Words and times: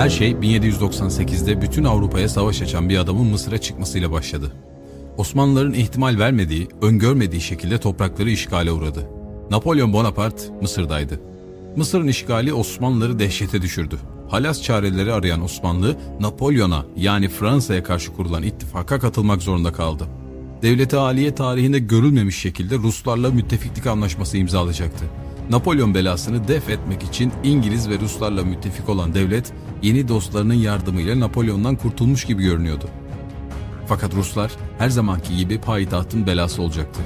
Her 0.00 0.10
şey 0.10 0.30
1798'de 0.30 1.62
bütün 1.62 1.84
Avrupa'ya 1.84 2.28
savaş 2.28 2.62
açan 2.62 2.88
bir 2.88 2.98
adamın 2.98 3.26
Mısır'a 3.26 3.58
çıkmasıyla 3.58 4.12
başladı. 4.12 4.52
Osmanlıların 5.16 5.72
ihtimal 5.72 6.18
vermediği, 6.18 6.68
öngörmediği 6.82 7.40
şekilde 7.40 7.78
toprakları 7.78 8.30
işgale 8.30 8.72
uğradı. 8.72 9.08
Napolyon 9.50 9.92
Bonaparte 9.92 10.42
Mısır'daydı. 10.62 11.20
Mısır'ın 11.76 12.06
işgali 12.06 12.52
Osmanlıları 12.52 13.18
dehşete 13.18 13.62
düşürdü. 13.62 13.98
Halas 14.28 14.62
çareleri 14.62 15.12
arayan 15.12 15.42
Osmanlı, 15.42 15.96
Napolyon'a 16.20 16.84
yani 16.96 17.28
Fransa'ya 17.28 17.82
karşı 17.82 18.12
kurulan 18.12 18.42
ittifaka 18.42 18.98
katılmak 18.98 19.42
zorunda 19.42 19.72
kaldı. 19.72 20.06
Devleti 20.62 20.96
Aliye 20.96 21.34
tarihinde 21.34 21.78
görülmemiş 21.78 22.38
şekilde 22.38 22.76
Ruslarla 22.76 23.30
müttefiklik 23.30 23.86
anlaşması 23.86 24.36
imzalayacaktı. 24.36 25.04
Napolyon 25.50 25.94
belasını 25.94 26.48
def 26.48 26.68
etmek 26.70 27.02
için 27.02 27.32
İngiliz 27.44 27.88
ve 27.90 27.98
Ruslarla 27.98 28.44
müttefik 28.44 28.88
olan 28.88 29.14
devlet, 29.14 29.52
yeni 29.82 30.08
dostlarının 30.08 30.54
yardımıyla 30.54 31.20
Napolyon'dan 31.20 31.76
kurtulmuş 31.76 32.24
gibi 32.24 32.42
görünüyordu. 32.42 32.84
Fakat 33.86 34.14
Ruslar 34.14 34.52
her 34.78 34.90
zamanki 34.90 35.36
gibi 35.36 35.60
payitahtın 35.60 36.26
belası 36.26 36.62
olacaktı. 36.62 37.00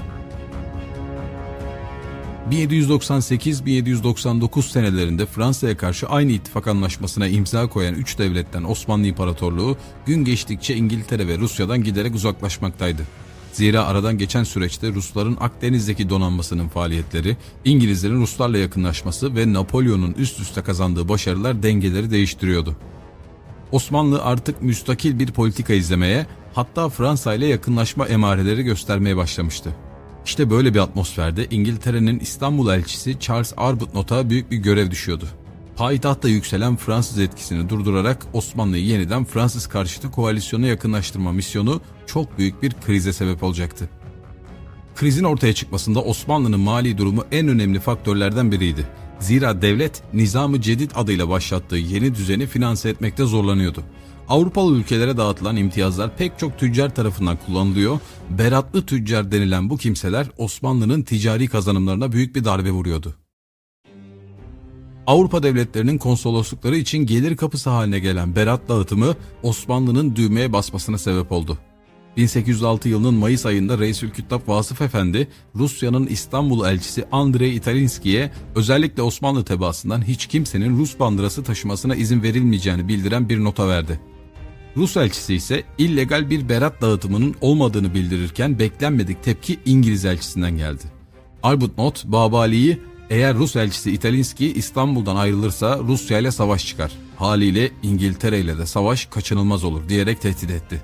1798-1799 2.51 4.63
senelerinde 4.63 5.27
Fransa'ya 5.27 5.77
karşı 5.77 6.07
aynı 6.07 6.33
ittifak 6.33 6.67
anlaşmasına 6.67 7.29
imza 7.29 7.67
koyan 7.67 7.95
üç 7.95 8.19
devletten 8.19 8.65
Osmanlı 8.65 9.07
İmparatorluğu 9.07 9.77
gün 10.07 10.25
geçtikçe 10.25 10.77
İngiltere 10.77 11.29
ve 11.29 11.39
Rusya'dan 11.39 11.85
giderek 11.85 12.15
uzaklaşmaktaydı. 12.15 13.03
Zira 13.55 13.87
aradan 13.87 14.19
geçen 14.19 14.45
süreçte 14.45 14.89
Rusların 14.89 15.37
Akdeniz'deki 15.41 16.11
donanmasının 16.11 16.69
faaliyetleri, 16.69 17.37
İngilizlerin 17.65 18.21
Ruslarla 18.21 18.59
yakınlaşması 18.59 19.37
ve 19.37 19.53
Napolyon'un 19.53 20.13
üst 20.13 20.41
üste 20.41 20.63
kazandığı 20.63 21.09
başarılar 21.09 21.63
dengeleri 21.63 22.11
değiştiriyordu. 22.11 22.77
Osmanlı 23.73 24.23
artık 24.23 24.63
müstakil 24.63 25.19
bir 25.19 25.33
politika 25.33 25.73
izlemeye, 25.73 26.27
hatta 26.55 26.89
Fransa 26.89 27.35
ile 27.35 27.47
yakınlaşma 27.47 28.07
emareleri 28.07 28.63
göstermeye 28.63 29.17
başlamıştı. 29.17 29.77
İşte 30.25 30.51
böyle 30.51 30.75
bir 30.75 30.79
atmosferde 30.79 31.47
İngiltere'nin 31.51 32.19
İstanbul 32.21 32.71
elçisi 32.71 33.21
Charles 33.21 33.53
Arbuthnot'a 33.57 34.31
büyük 34.31 34.51
bir 34.51 34.57
görev 34.57 34.91
düşüyordu. 34.91 35.29
Payitahtta 35.77 36.29
yükselen 36.29 36.77
Fransız 36.77 37.19
etkisini 37.19 37.69
durdurarak 37.69 38.27
Osmanlı'yı 38.33 38.85
yeniden 38.85 39.25
Fransız 39.25 39.67
karşıtı 39.67 40.11
koalisyona 40.11 40.67
yakınlaştırma 40.67 41.33
misyonu 41.33 41.81
çok 42.07 42.39
büyük 42.39 42.63
bir 42.63 42.73
krize 42.73 43.13
sebep 43.13 43.43
olacaktı. 43.43 43.89
Krizin 44.95 45.25
ortaya 45.25 45.53
çıkmasında 45.53 46.03
Osmanlı'nın 46.03 46.61
mali 46.61 46.99
durumu 46.99 47.25
en 47.33 47.49
önemli 47.49 47.81
faktörlerden 47.81 48.53
biriydi. 48.53 48.87
Zira 49.21 49.63
devlet 49.63 50.03
Nizam-ı 50.13 50.61
Cedid 50.61 50.91
adıyla 50.95 51.29
başlattığı 51.29 51.77
yeni 51.77 52.15
düzeni 52.15 52.47
finanse 52.47 52.89
etmekte 52.89 53.25
zorlanıyordu. 53.25 53.83
Avrupalı 54.29 54.77
ülkelere 54.77 55.17
dağıtılan 55.17 55.57
imtiyazlar 55.57 56.17
pek 56.17 56.39
çok 56.39 56.59
tüccar 56.59 56.95
tarafından 56.95 57.39
kullanılıyor. 57.47 57.99
Beratlı 58.31 58.87
tüccar 58.87 59.33
denilen 59.33 59.71
bu 59.71 59.77
kimseler 59.77 60.27
Osmanlı'nın 60.39 61.03
ticari 61.03 61.49
kazanımlarına 61.49 62.13
büyük 62.13 62.37
bir 62.37 62.45
darbe 62.45 62.71
vuruyordu. 62.71 63.15
Avrupa 65.07 65.43
devletlerinin 65.43 65.99
konsoloslukları 65.99 66.77
için 66.77 66.99
gelir 66.99 67.37
kapısı 67.37 67.71
haline 67.71 67.99
gelen 67.99 68.37
berat 68.37 68.69
dağıtımı 68.69 69.15
Osmanlı'nın 69.43 70.17
düğmeye 70.17 70.53
basmasına 70.53 70.99
sebep 70.99 71.33
oldu. 71.33 71.59
1806 72.17 72.89
yılının 72.89 73.15
Mayıs 73.15 73.47
ayında 73.47 73.79
Reisülküttab 73.79 74.41
Vasıf 74.49 74.83
Efendi, 74.83 75.29
Rusya'nın 75.55 76.07
İstanbul 76.07 76.67
elçisi 76.67 77.05
Andrei 77.13 77.55
Italinski'ye 77.55 78.31
özellikle 78.55 79.03
Osmanlı 79.03 79.45
tebaasından 79.45 80.03
hiç 80.03 80.27
kimsenin 80.27 80.79
Rus 80.79 80.99
bandırası 80.99 81.45
taşımasına 81.45 81.95
izin 81.95 82.23
verilmeyeceğini 82.23 82.89
bildiren 82.89 83.29
bir 83.29 83.45
nota 83.45 83.69
verdi. 83.69 84.01
Rus 84.77 84.97
elçisi 84.97 85.35
ise 85.35 85.65
illegal 85.79 86.31
bir 86.31 86.49
berat 86.49 86.83
dağıtımının 86.83 87.35
olmadığını 87.41 87.95
bildirirken 87.95 88.59
beklenmedik 88.59 89.23
tepki 89.23 89.59
İngiliz 89.65 90.05
elçisinden 90.05 90.57
geldi. 90.57 90.83
Arbuthnot, 91.43 92.05
Babali'yi 92.05 92.81
eğer 93.11 93.35
Rus 93.35 93.57
elçisi 93.57 93.93
Italinski 93.93 94.53
İstanbul'dan 94.53 95.17
ayrılırsa 95.17 95.79
Rusya 95.79 96.19
ile 96.19 96.31
savaş 96.31 96.67
çıkar. 96.67 96.93
Haliyle 97.17 97.71
İngiltere 97.83 98.41
ile 98.41 98.59
de 98.59 98.67
savaş 98.67 99.07
kaçınılmaz 99.07 99.65
olur 99.65 99.89
diyerek 99.89 100.21
tehdit 100.21 100.51
etti. 100.51 100.83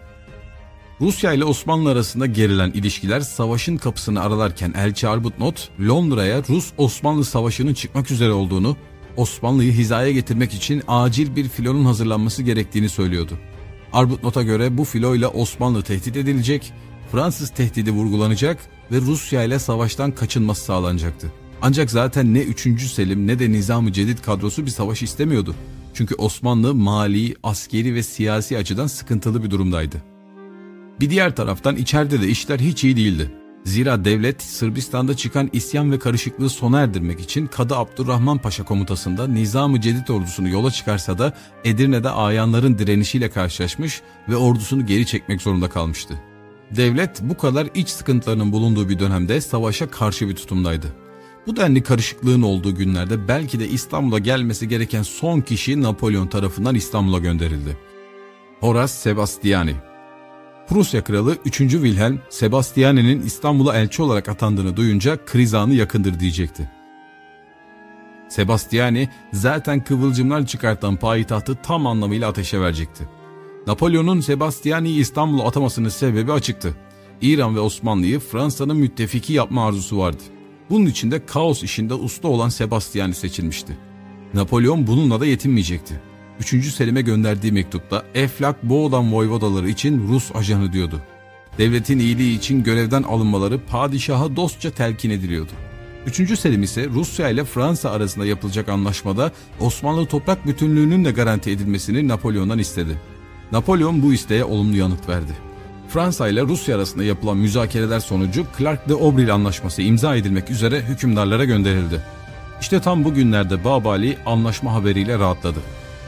Rusya 1.00 1.32
ile 1.32 1.44
Osmanlı 1.44 1.90
arasında 1.90 2.26
gerilen 2.26 2.70
ilişkiler 2.70 3.20
savaşın 3.20 3.76
kapısını 3.76 4.22
aralarken 4.22 4.72
Elçi 4.76 5.08
Arbuthnot 5.08 5.68
Londra'ya 5.80 6.42
Rus-Osmanlı 6.48 7.24
savaşının 7.24 7.74
çıkmak 7.74 8.10
üzere 8.10 8.32
olduğunu, 8.32 8.76
Osmanlı'yı 9.16 9.72
hizaya 9.72 10.12
getirmek 10.12 10.54
için 10.54 10.82
acil 10.88 11.36
bir 11.36 11.48
filonun 11.48 11.84
hazırlanması 11.84 12.42
gerektiğini 12.42 12.88
söylüyordu. 12.88 13.38
Arbuthnot'a 13.92 14.42
göre 14.42 14.78
bu 14.78 14.84
filoyla 14.84 15.28
Osmanlı 15.28 15.82
tehdit 15.82 16.16
edilecek, 16.16 16.72
Fransız 17.12 17.50
tehdidi 17.50 17.90
vurgulanacak 17.90 18.58
ve 18.92 19.00
Rusya 19.00 19.42
ile 19.42 19.58
savaştan 19.58 20.12
kaçınması 20.12 20.64
sağlanacaktı. 20.64 21.32
Ancak 21.62 21.90
zaten 21.90 22.34
ne 22.34 22.40
3. 22.40 22.82
Selim 22.82 23.26
ne 23.26 23.38
de 23.38 23.52
Nizam-ı 23.52 23.92
Cedid 23.92 24.18
kadrosu 24.18 24.66
bir 24.66 24.70
savaş 24.70 25.02
istemiyordu. 25.02 25.54
Çünkü 25.94 26.14
Osmanlı 26.14 26.74
mali, 26.74 27.34
askeri 27.42 27.94
ve 27.94 28.02
siyasi 28.02 28.58
açıdan 28.58 28.86
sıkıntılı 28.86 29.44
bir 29.44 29.50
durumdaydı. 29.50 29.96
Bir 31.00 31.10
diğer 31.10 31.36
taraftan 31.36 31.76
içeride 31.76 32.22
de 32.22 32.28
işler 32.28 32.58
hiç 32.58 32.84
iyi 32.84 32.96
değildi. 32.96 33.30
Zira 33.64 34.04
devlet 34.04 34.42
Sırbistan'da 34.42 35.16
çıkan 35.16 35.50
isyan 35.52 35.92
ve 35.92 35.98
karışıklığı 35.98 36.50
sona 36.50 36.80
erdirmek 36.80 37.20
için 37.20 37.46
Kadı 37.46 37.76
Abdurrahman 37.76 38.38
Paşa 38.38 38.64
komutasında 38.64 39.26
Nizam-ı 39.26 39.80
Cedid 39.80 40.08
ordusunu 40.08 40.48
yola 40.48 40.70
çıkarsa 40.70 41.18
da 41.18 41.32
Edirne'de 41.64 42.10
ayanların 42.10 42.78
direnişiyle 42.78 43.30
karşılaşmış 43.30 44.02
ve 44.28 44.36
ordusunu 44.36 44.86
geri 44.86 45.06
çekmek 45.06 45.42
zorunda 45.42 45.68
kalmıştı. 45.68 46.14
Devlet 46.76 47.22
bu 47.22 47.36
kadar 47.36 47.68
iç 47.74 47.88
sıkıntılarının 47.88 48.52
bulunduğu 48.52 48.88
bir 48.88 48.98
dönemde 48.98 49.40
savaşa 49.40 49.90
karşı 49.90 50.28
bir 50.28 50.36
tutumdaydı. 50.36 50.86
Bu 51.46 51.56
denli 51.56 51.82
karışıklığın 51.82 52.42
olduğu 52.42 52.74
günlerde 52.74 53.28
belki 53.28 53.60
de 53.60 53.68
İstanbul'a 53.68 54.18
gelmesi 54.18 54.68
gereken 54.68 55.02
son 55.02 55.40
kişi 55.40 55.82
Napolyon 55.82 56.26
tarafından 56.26 56.74
İstanbul'a 56.74 57.18
gönderildi. 57.18 57.76
Horace 58.60 58.92
Sebastiani 58.92 59.74
Prusya 60.68 61.04
Kralı 61.04 61.36
3. 61.44 61.56
Wilhelm, 61.58 62.20
Sebastiani'nin 62.28 63.22
İstanbul'a 63.22 63.78
elçi 63.78 64.02
olarak 64.02 64.28
atandığını 64.28 64.76
duyunca 64.76 65.24
kriz 65.26 65.54
anı 65.54 65.74
yakındır 65.74 66.20
diyecekti. 66.20 66.70
Sebastiani 68.28 69.08
zaten 69.32 69.84
kıvılcımlar 69.84 70.46
çıkartan 70.46 70.96
payitahtı 70.96 71.54
tam 71.62 71.86
anlamıyla 71.86 72.28
ateşe 72.28 72.60
verecekti. 72.60 73.08
Napolyon'un 73.66 74.20
Sebastiani'yi 74.20 75.00
İstanbul'a 75.00 75.48
atamasının 75.48 75.88
sebebi 75.88 76.32
açıktı. 76.32 76.74
İran 77.22 77.56
ve 77.56 77.60
Osmanlı'yı 77.60 78.20
Fransa'nın 78.20 78.76
müttefiki 78.76 79.32
yapma 79.32 79.66
arzusu 79.66 79.98
vardı. 79.98 80.22
Bunun 80.70 80.86
için 80.86 81.10
de 81.10 81.26
kaos 81.26 81.62
işinde 81.62 81.94
usta 81.94 82.28
olan 82.28 82.48
Sebastiani 82.48 83.14
seçilmişti. 83.14 83.76
Napolyon 84.34 84.86
bununla 84.86 85.20
da 85.20 85.26
yetinmeyecekti. 85.26 86.00
3. 86.40 86.74
Selim'e 86.74 87.00
gönderdiği 87.00 87.52
mektupta 87.52 88.04
Eflak 88.14 88.62
Boğdan 88.62 89.12
voyvodaları 89.12 89.68
için 89.68 90.08
Rus 90.08 90.36
ajanı 90.36 90.72
diyordu. 90.72 91.00
Devletin 91.58 91.98
iyiliği 91.98 92.38
için 92.38 92.62
görevden 92.62 93.02
alınmaları 93.02 93.60
padişaha 93.66 94.36
dostça 94.36 94.70
telkin 94.70 95.10
ediliyordu. 95.10 95.52
3. 96.06 96.38
Selim 96.38 96.62
ise 96.62 96.86
Rusya 96.88 97.28
ile 97.28 97.44
Fransa 97.44 97.90
arasında 97.90 98.26
yapılacak 98.26 98.68
anlaşmada 98.68 99.32
Osmanlı 99.60 100.06
toprak 100.06 100.46
bütünlüğünün 100.46 101.04
de 101.04 101.10
garanti 101.10 101.50
edilmesini 101.50 102.08
Napolyon'dan 102.08 102.58
istedi. 102.58 103.00
Napolyon 103.52 104.02
bu 104.02 104.12
isteğe 104.12 104.44
olumlu 104.44 104.76
yanıt 104.76 105.08
verdi. 105.08 105.49
Fransa 105.90 106.28
ile 106.28 106.42
Rusya 106.42 106.76
arasında 106.76 107.04
yapılan 107.04 107.36
müzakereler 107.36 108.00
sonucu 108.00 108.46
Clark 108.58 108.88
de 108.88 108.94
Obril 108.94 109.34
anlaşması 109.34 109.82
imza 109.82 110.16
edilmek 110.16 110.50
üzere 110.50 110.80
hükümdarlara 110.80 111.44
gönderildi. 111.44 112.02
İşte 112.60 112.80
tam 112.80 113.04
bu 113.04 113.14
günlerde 113.14 113.64
Babali 113.64 114.18
anlaşma 114.26 114.74
haberiyle 114.74 115.18
rahatladı. 115.18 115.58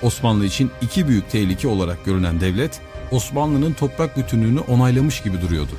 Osmanlı 0.02 0.46
için 0.46 0.70
iki 0.82 1.08
büyük 1.08 1.30
tehlike 1.30 1.68
olarak 1.68 2.04
görünen 2.04 2.40
devlet, 2.40 2.80
Osmanlı'nın 3.10 3.72
toprak 3.72 4.16
bütünlüğünü 4.16 4.60
onaylamış 4.60 5.22
gibi 5.22 5.40
duruyordu. 5.40 5.72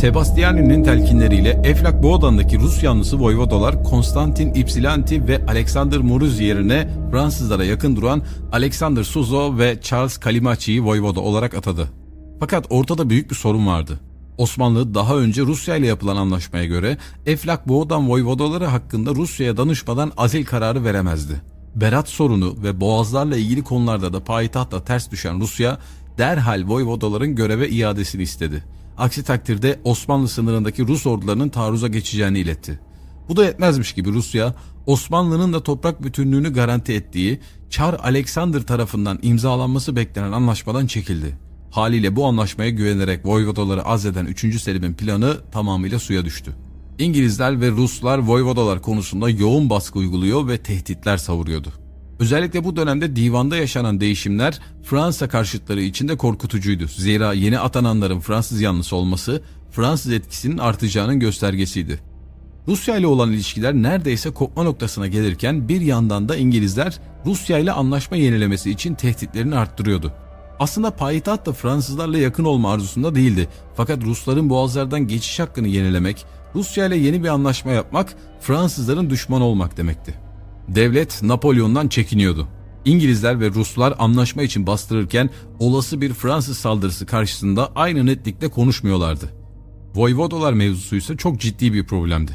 Sebastiani'nin 0.00 0.84
telkinleriyle 0.84 1.60
Eflak 1.64 2.02
Boğdan'daki 2.02 2.58
Rus 2.58 2.82
yanlısı 2.82 3.20
voyvodalar 3.20 3.84
Konstantin 3.84 4.54
Ypsilanti 4.54 5.28
ve 5.28 5.46
Alexander 5.46 5.98
Muruz 5.98 6.40
yerine 6.40 6.88
Fransızlara 7.10 7.64
yakın 7.64 7.96
duran 7.96 8.22
Alexander 8.52 9.04
Suzo 9.04 9.58
ve 9.58 9.78
Charles 9.82 10.18
Kalimachi'yi 10.18 10.84
voyvoda 10.84 11.20
olarak 11.20 11.54
atadı. 11.54 11.88
Fakat 12.40 12.66
ortada 12.70 13.10
büyük 13.10 13.30
bir 13.30 13.34
sorun 13.34 13.66
vardı. 13.66 14.00
Osmanlı 14.38 14.94
daha 14.94 15.16
önce 15.16 15.42
Rusya 15.42 15.76
ile 15.76 15.86
yapılan 15.86 16.16
anlaşmaya 16.16 16.64
göre 16.64 16.98
Eflak 17.26 17.68
Boğdan 17.68 18.10
voyvodaları 18.10 18.66
hakkında 18.66 19.14
Rusya'ya 19.14 19.56
danışmadan 19.56 20.12
azil 20.16 20.44
kararı 20.44 20.84
veremezdi. 20.84 21.40
Berat 21.74 22.08
sorunu 22.08 22.54
ve 22.62 22.80
boğazlarla 22.80 23.36
ilgili 23.36 23.64
konularda 23.64 24.12
da 24.12 24.24
payitahta 24.24 24.84
ters 24.84 25.10
düşen 25.10 25.40
Rusya 25.40 25.78
derhal 26.18 26.64
voyvodaların 26.68 27.34
göreve 27.34 27.68
iadesini 27.68 28.22
istedi. 28.22 28.64
Aksi 29.00 29.22
takdirde 29.22 29.80
Osmanlı 29.84 30.28
sınırındaki 30.28 30.86
Rus 30.86 31.06
ordularının 31.06 31.48
taarruza 31.48 31.88
geçeceğini 31.88 32.38
iletti. 32.38 32.80
Bu 33.28 33.36
da 33.36 33.44
yetmezmiş 33.44 33.92
gibi 33.92 34.12
Rusya, 34.12 34.54
Osmanlı'nın 34.86 35.52
da 35.52 35.62
toprak 35.62 36.02
bütünlüğünü 36.02 36.52
garanti 36.52 36.92
ettiği 36.92 37.40
Çar 37.70 37.94
Alexander 37.94 38.62
tarafından 38.62 39.18
imzalanması 39.22 39.96
beklenen 39.96 40.32
anlaşmadan 40.32 40.86
çekildi. 40.86 41.38
Haliyle 41.70 42.16
bu 42.16 42.26
anlaşmaya 42.26 42.70
güvenerek 42.70 43.26
Voyvodaları 43.26 43.84
azleden 43.84 44.26
3. 44.26 44.62
Selim'in 44.62 44.94
planı 44.94 45.36
tamamıyla 45.52 45.98
suya 45.98 46.24
düştü. 46.24 46.56
İngilizler 46.98 47.60
ve 47.60 47.70
Ruslar 47.70 48.18
Voyvodalar 48.18 48.82
konusunda 48.82 49.30
yoğun 49.30 49.70
baskı 49.70 49.98
uyguluyor 49.98 50.48
ve 50.48 50.58
tehditler 50.58 51.16
savuruyordu. 51.16 51.72
Özellikle 52.20 52.64
bu 52.64 52.76
dönemde 52.76 53.16
divanda 53.16 53.56
yaşanan 53.56 54.00
değişimler 54.00 54.60
Fransa 54.82 55.28
karşıtları 55.28 55.80
için 55.80 56.08
de 56.08 56.16
korkutucuydu. 56.16 56.86
Zira 56.88 57.32
yeni 57.32 57.58
atananların 57.58 58.20
Fransız 58.20 58.60
yanlısı 58.60 58.96
olması 58.96 59.42
Fransız 59.70 60.12
etkisinin 60.12 60.58
artacağının 60.58 61.20
göstergesiydi. 61.20 62.00
Rusya 62.68 62.96
ile 62.96 63.06
olan 63.06 63.32
ilişkiler 63.32 63.74
neredeyse 63.74 64.30
kopma 64.30 64.62
noktasına 64.62 65.06
gelirken 65.06 65.68
bir 65.68 65.80
yandan 65.80 66.28
da 66.28 66.36
İngilizler 66.36 66.98
Rusya 67.26 67.58
ile 67.58 67.72
anlaşma 67.72 68.16
yenilemesi 68.16 68.70
için 68.70 68.94
tehditlerini 68.94 69.56
arttırıyordu. 69.56 70.12
Aslında 70.58 70.90
payitaht 70.90 71.46
da 71.46 71.52
Fransızlarla 71.52 72.18
yakın 72.18 72.44
olma 72.44 72.72
arzusunda 72.72 73.14
değildi. 73.14 73.48
Fakat 73.76 74.04
Rusların 74.04 74.50
boğazlardan 74.50 75.08
geçiş 75.08 75.40
hakkını 75.40 75.68
yenilemek, 75.68 76.26
Rusya 76.54 76.86
ile 76.86 76.96
yeni 76.96 77.22
bir 77.22 77.28
anlaşma 77.28 77.70
yapmak 77.70 78.14
Fransızların 78.40 79.10
düşman 79.10 79.40
olmak 79.40 79.76
demekti. 79.76 80.29
Devlet 80.74 81.22
Napolyon'dan 81.22 81.88
çekiniyordu. 81.88 82.48
İngilizler 82.84 83.40
ve 83.40 83.50
Ruslar 83.50 83.94
anlaşma 83.98 84.42
için 84.42 84.66
bastırırken 84.66 85.30
olası 85.58 86.00
bir 86.00 86.12
Fransız 86.12 86.58
saldırısı 86.58 87.06
karşısında 87.06 87.72
aynı 87.74 88.06
netlikte 88.06 88.48
konuşmuyorlardı. 88.48 89.30
Voyvodalar 89.94 90.52
mevzusu 90.52 90.96
ise 90.96 91.16
çok 91.16 91.40
ciddi 91.40 91.72
bir 91.72 91.86
problemdi. 91.86 92.32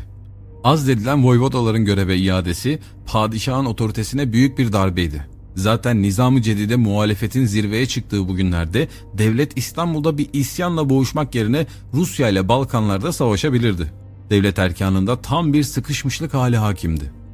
Az 0.64 0.88
dedilen 0.88 1.26
voyvodaların 1.26 1.86
göreve 1.86 2.18
iadesi 2.18 2.80
padişahın 3.06 3.66
otoritesine 3.66 4.34
büyük 4.34 4.58
bir 4.58 4.74
darbeydi. 4.74 5.28
Zaten 5.56 6.02
Nizam-ı 6.02 6.42
Cedid'e 6.42 6.76
muhalefetin 6.76 7.46
zirveye 7.46 7.86
çıktığı 7.86 8.28
bu 8.28 8.36
günlerde 8.36 8.88
devlet 9.14 9.58
İstanbul'da 9.58 10.18
bir 10.18 10.28
isyanla 10.34 10.90
boğuşmak 10.90 11.36
yerine 11.36 11.68
Rusya 11.94 12.30
ile 12.30 12.48
Balkanlarda 12.48 13.12
savaşabilirdi. 13.12 13.92
Devlet 14.30 14.60
erkanında 14.60 15.22
tam 15.22 15.54
bir 15.54 15.64
sıkışmışlık 15.64 16.34
hali 16.34 16.58
hakimdi. 16.58 17.25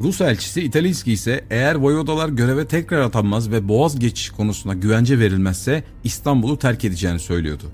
Rus 0.00 0.20
elçisi 0.20 0.62
İtalinski 0.62 1.12
ise 1.12 1.44
eğer 1.50 1.74
voyvodalar 1.74 2.28
göreve 2.28 2.66
tekrar 2.66 3.00
atanmaz 3.00 3.50
ve 3.50 3.68
boğaz 3.68 3.98
geçiş 3.98 4.30
konusuna 4.30 4.74
güvence 4.74 5.18
verilmezse 5.18 5.84
İstanbul'u 6.04 6.58
terk 6.58 6.84
edeceğini 6.84 7.18
söylüyordu. 7.18 7.64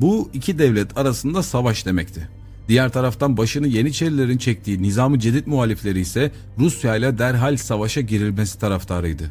Bu 0.00 0.30
iki 0.32 0.58
devlet 0.58 0.98
arasında 0.98 1.42
savaş 1.42 1.86
demekti. 1.86 2.28
Diğer 2.68 2.88
taraftan 2.92 3.36
başını 3.36 3.66
Yeniçerilerin 3.66 4.38
çektiği 4.38 4.82
Nizam-ı 4.82 5.18
Cedid 5.18 5.46
muhalifleri 5.46 6.00
ise 6.00 6.32
Rusya 6.58 6.96
ile 6.96 7.18
derhal 7.18 7.56
savaşa 7.56 8.00
girilmesi 8.00 8.58
taraftarıydı. 8.58 9.30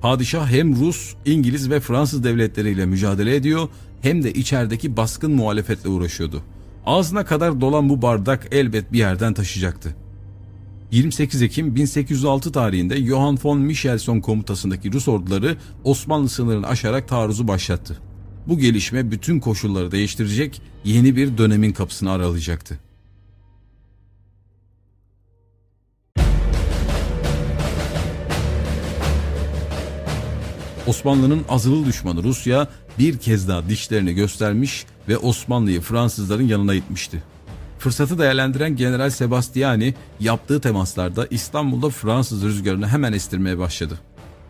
Padişah 0.00 0.50
hem 0.50 0.80
Rus, 0.80 1.14
İngiliz 1.24 1.70
ve 1.70 1.80
Fransız 1.80 2.24
devletleriyle 2.24 2.86
mücadele 2.86 3.36
ediyor 3.36 3.68
hem 4.02 4.22
de 4.22 4.32
içerideki 4.32 4.96
baskın 4.96 5.32
muhalefetle 5.32 5.88
uğraşıyordu. 5.88 6.42
Ağzına 6.86 7.24
kadar 7.24 7.60
dolan 7.60 7.88
bu 7.88 8.02
bardak 8.02 8.48
elbet 8.50 8.92
bir 8.92 8.98
yerden 8.98 9.34
taşıyacaktı. 9.34 9.94
28 10.90 11.42
Ekim 11.42 11.74
1806 11.74 12.52
tarihinde 12.52 13.06
Johann 13.06 13.38
von 13.44 13.58
Michelson 13.58 14.20
komutasındaki 14.20 14.92
Rus 14.92 15.08
orduları 15.08 15.56
Osmanlı 15.84 16.28
sınırını 16.28 16.66
aşarak 16.66 17.08
taarruzu 17.08 17.48
başlattı. 17.48 17.98
Bu 18.46 18.58
gelişme 18.58 19.10
bütün 19.10 19.40
koşulları 19.40 19.90
değiştirecek, 19.90 20.62
yeni 20.84 21.16
bir 21.16 21.38
dönemin 21.38 21.72
kapısını 21.72 22.10
aralayacaktı. 22.10 22.78
Osmanlı'nın 30.86 31.44
azılı 31.48 31.86
düşmanı 31.86 32.22
Rusya 32.22 32.68
bir 32.98 33.18
kez 33.18 33.48
daha 33.48 33.68
dişlerini 33.68 34.14
göstermiş 34.14 34.86
ve 35.08 35.18
Osmanlı'yı 35.18 35.80
Fransızların 35.80 36.48
yanına 36.48 36.74
itmişti. 36.74 37.22
Fırsatı 37.78 38.18
değerlendiren 38.18 38.76
General 38.76 39.10
Sebastiani 39.10 39.94
yaptığı 40.20 40.60
temaslarda 40.60 41.26
İstanbul'da 41.30 41.90
Fransız 41.90 42.44
rüzgarını 42.44 42.88
hemen 42.88 43.12
estirmeye 43.12 43.58
başladı. 43.58 43.98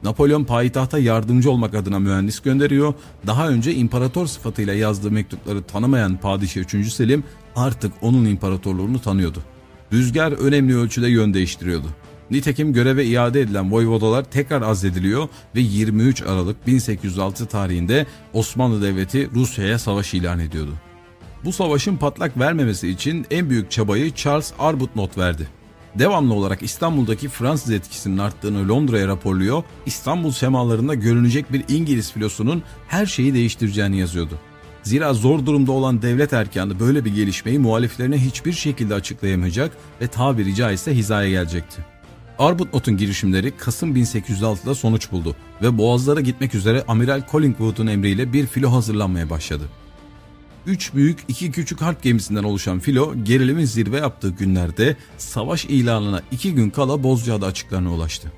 Napolyon 0.03 0.45
payitahta 0.45 0.99
yardımcı 0.99 1.51
olmak 1.51 1.75
adına 1.75 1.99
mühendis 1.99 2.41
gönderiyor. 2.41 2.95
Daha 3.27 3.49
önce 3.49 3.75
imparator 3.75 4.27
sıfatıyla 4.27 4.75
yazdığı 4.75 5.11
mektupları 5.11 5.63
tanımayan 5.63 6.17
Padişah 6.17 6.61
3. 6.61 6.93
Selim 6.93 7.25
artık 7.57 7.93
onun 8.03 8.25
imparatorluğunu 8.25 9.01
tanıyordu. 9.01 9.39
Rüzgar 9.93 10.33
önemli 10.33 10.77
ölçüde 10.77 11.09
yön 11.09 11.35
değiştiriyordu. 11.35 11.87
Nitekim 12.31 12.73
göreve 12.73 13.05
iade 13.05 13.41
edilen 13.41 13.73
voyvodalar 13.73 14.25
tekrar 14.25 14.63
azlediliyor 14.63 15.29
ve 15.55 15.61
23 15.61 16.23
Aralık 16.23 16.67
1806 16.67 17.47
tarihinde 17.47 18.07
Osmanlı 18.33 18.83
Devleti 18.83 19.31
Rusya'ya 19.35 19.79
savaş 19.79 20.15
ilan 20.15 20.39
ediyordu. 20.39 20.73
Bu 21.45 21.53
savaşın 21.53 21.97
patlak 21.97 22.39
vermemesi 22.39 22.89
için 22.89 23.27
en 23.31 23.51
büyük 23.51 23.71
çabayı 23.71 24.15
Charles 24.15 24.53
Arbuthnot 24.59 25.19
verdi. 25.19 25.49
Devamlı 25.95 26.35
olarak 26.35 26.63
İstanbul'daki 26.63 27.29
Fransız 27.29 27.71
etkisinin 27.71 28.19
arttığını 28.19 28.69
Londra'ya 28.69 29.09
raporluyor, 29.09 29.63
İstanbul 29.87 30.31
semalarında 30.31 30.95
görünecek 30.95 31.53
bir 31.53 31.65
İngiliz 31.69 32.13
filosunun 32.13 32.63
her 32.89 33.07
şeyi 33.07 33.35
değiştireceğini 33.35 33.99
yazıyordu. 33.99 34.39
Zira 34.83 35.15
zor 35.15 35.47
durumda 35.47 35.73
olan 35.73 36.03
devlet 36.03 36.33
erkanı 36.33 36.81
böyle 36.81 37.05
bir 37.05 37.15
gelişmeyi 37.15 37.59
muhaliflerine 37.59 38.19
hiçbir 38.19 38.53
şekilde 38.53 38.95
açıklayamayacak 38.95 39.73
ve 40.01 40.07
tabiri 40.07 40.55
caizse 40.55 40.95
hizaya 40.95 41.31
gelecekti. 41.31 41.85
Arbuthnot'un 42.39 42.97
girişimleri 42.97 43.57
Kasım 43.57 43.97
1806'da 43.97 44.75
sonuç 44.75 45.13
buldu 45.13 45.37
ve 45.63 45.79
Boğazlara 45.79 46.21
gitmek 46.21 46.55
üzere 46.55 46.85
Amiral 46.89 47.23
Collingwood'un 47.33 47.87
emriyle 47.87 48.33
bir 48.33 48.47
filo 48.47 48.73
hazırlanmaya 48.73 49.31
başladı. 49.31 49.65
Üç 50.69 50.95
büyük 50.95 51.19
iki 51.29 51.51
küçük 51.51 51.81
harp 51.81 52.03
gemisinden 52.03 52.45
oluşan 52.45 52.79
filo 52.79 53.15
gerilimin 53.25 53.65
zirve 53.65 53.97
yaptığı 53.97 54.29
günlerde 54.29 54.97
savaş 55.19 55.65
ilanına 55.65 56.23
iki 56.31 56.55
gün 56.55 56.71
kala 56.71 57.03
Bozcaada 57.03 57.47
açıklarına 57.47 57.93
ulaştı. 57.93 58.33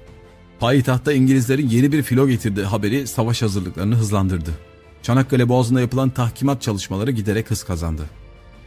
Payitahtta 0.60 1.12
İngilizlerin 1.12 1.68
yeni 1.68 1.92
bir 1.92 2.02
filo 2.02 2.28
getirdiği 2.28 2.64
haberi 2.64 3.06
savaş 3.06 3.42
hazırlıklarını 3.42 3.94
hızlandırdı. 3.94 4.50
Çanakkale 5.02 5.48
Boğazı'nda 5.48 5.80
yapılan 5.80 6.10
tahkimat 6.10 6.62
çalışmaları 6.62 7.10
giderek 7.10 7.50
hız 7.50 7.64
kazandı. 7.64 8.02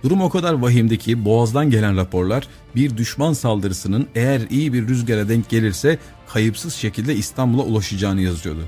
Durum 0.04 0.22
o 0.22 0.30
kadar 0.30 0.54
vahimdi 0.54 0.98
ki 0.98 1.26
Boğaz'dan 1.26 1.70
gelen 1.70 1.98
raporlar 1.98 2.48
bir 2.76 2.98
düşman 2.98 3.34
saldırısının 3.34 4.08
eğer 4.16 4.42
iyi 4.50 4.74
bir 4.74 4.88
rüzgara 4.88 5.30
denk 5.30 5.50
gelirse 5.50 6.00
kayıpsız 6.28 6.74
şekilde 6.74 7.16
İstanbul'a 7.16 7.64
ulaşacağını 7.64 8.22
yazıyordu. 8.22 8.62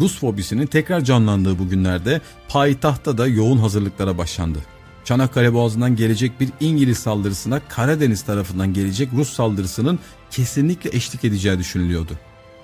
Rus 0.00 0.18
fobisinin 0.18 0.66
tekrar 0.66 1.00
canlandığı 1.00 1.58
bu 1.58 1.68
günlerde 1.68 2.20
payitahta 2.48 3.18
da 3.18 3.26
yoğun 3.26 3.58
hazırlıklara 3.58 4.18
başlandı. 4.18 4.58
Çanakkale 5.04 5.54
Boğazı'ndan 5.54 5.96
gelecek 5.96 6.40
bir 6.40 6.48
İngiliz 6.60 6.98
saldırısına 6.98 7.60
Karadeniz 7.68 8.22
tarafından 8.22 8.72
gelecek 8.74 9.08
Rus 9.12 9.32
saldırısının 9.32 9.98
kesinlikle 10.30 10.90
eşlik 10.96 11.24
edeceği 11.24 11.58
düşünülüyordu. 11.58 12.12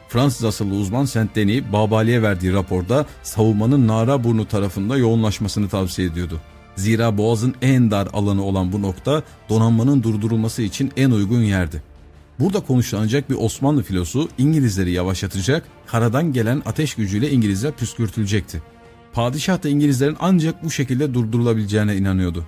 Fransız 0.08 0.44
asıllı 0.44 0.74
uzman 0.74 1.04
Saint 1.04 1.36
Denis, 1.36 1.62
Babali'ye 1.72 2.22
verdiği 2.22 2.52
raporda 2.52 3.06
savunmanın 3.22 3.88
Naraburnu 3.88 4.48
tarafında 4.48 4.96
yoğunlaşmasını 4.96 5.68
tavsiye 5.68 6.08
ediyordu. 6.08 6.40
Zira 6.76 7.18
Boğaz'ın 7.18 7.54
en 7.62 7.90
dar 7.90 8.08
alanı 8.12 8.44
olan 8.44 8.72
bu 8.72 8.82
nokta 8.82 9.22
donanmanın 9.48 10.02
durdurulması 10.02 10.62
için 10.62 10.92
en 10.96 11.10
uygun 11.10 11.40
yerdi. 11.40 11.93
Burada 12.40 12.60
konuşlanacak 12.60 13.30
bir 13.30 13.36
Osmanlı 13.38 13.82
filosu 13.82 14.28
İngilizleri 14.38 14.92
yavaşlatacak, 14.92 15.68
karadan 15.86 16.32
gelen 16.32 16.62
ateş 16.66 16.94
gücüyle 16.94 17.30
İngilizler 17.30 17.72
püskürtülecekti. 17.72 18.62
Padişah 19.12 19.62
da 19.62 19.68
İngilizlerin 19.68 20.16
ancak 20.20 20.64
bu 20.64 20.70
şekilde 20.70 21.14
durdurulabileceğine 21.14 21.96
inanıyordu. 21.96 22.44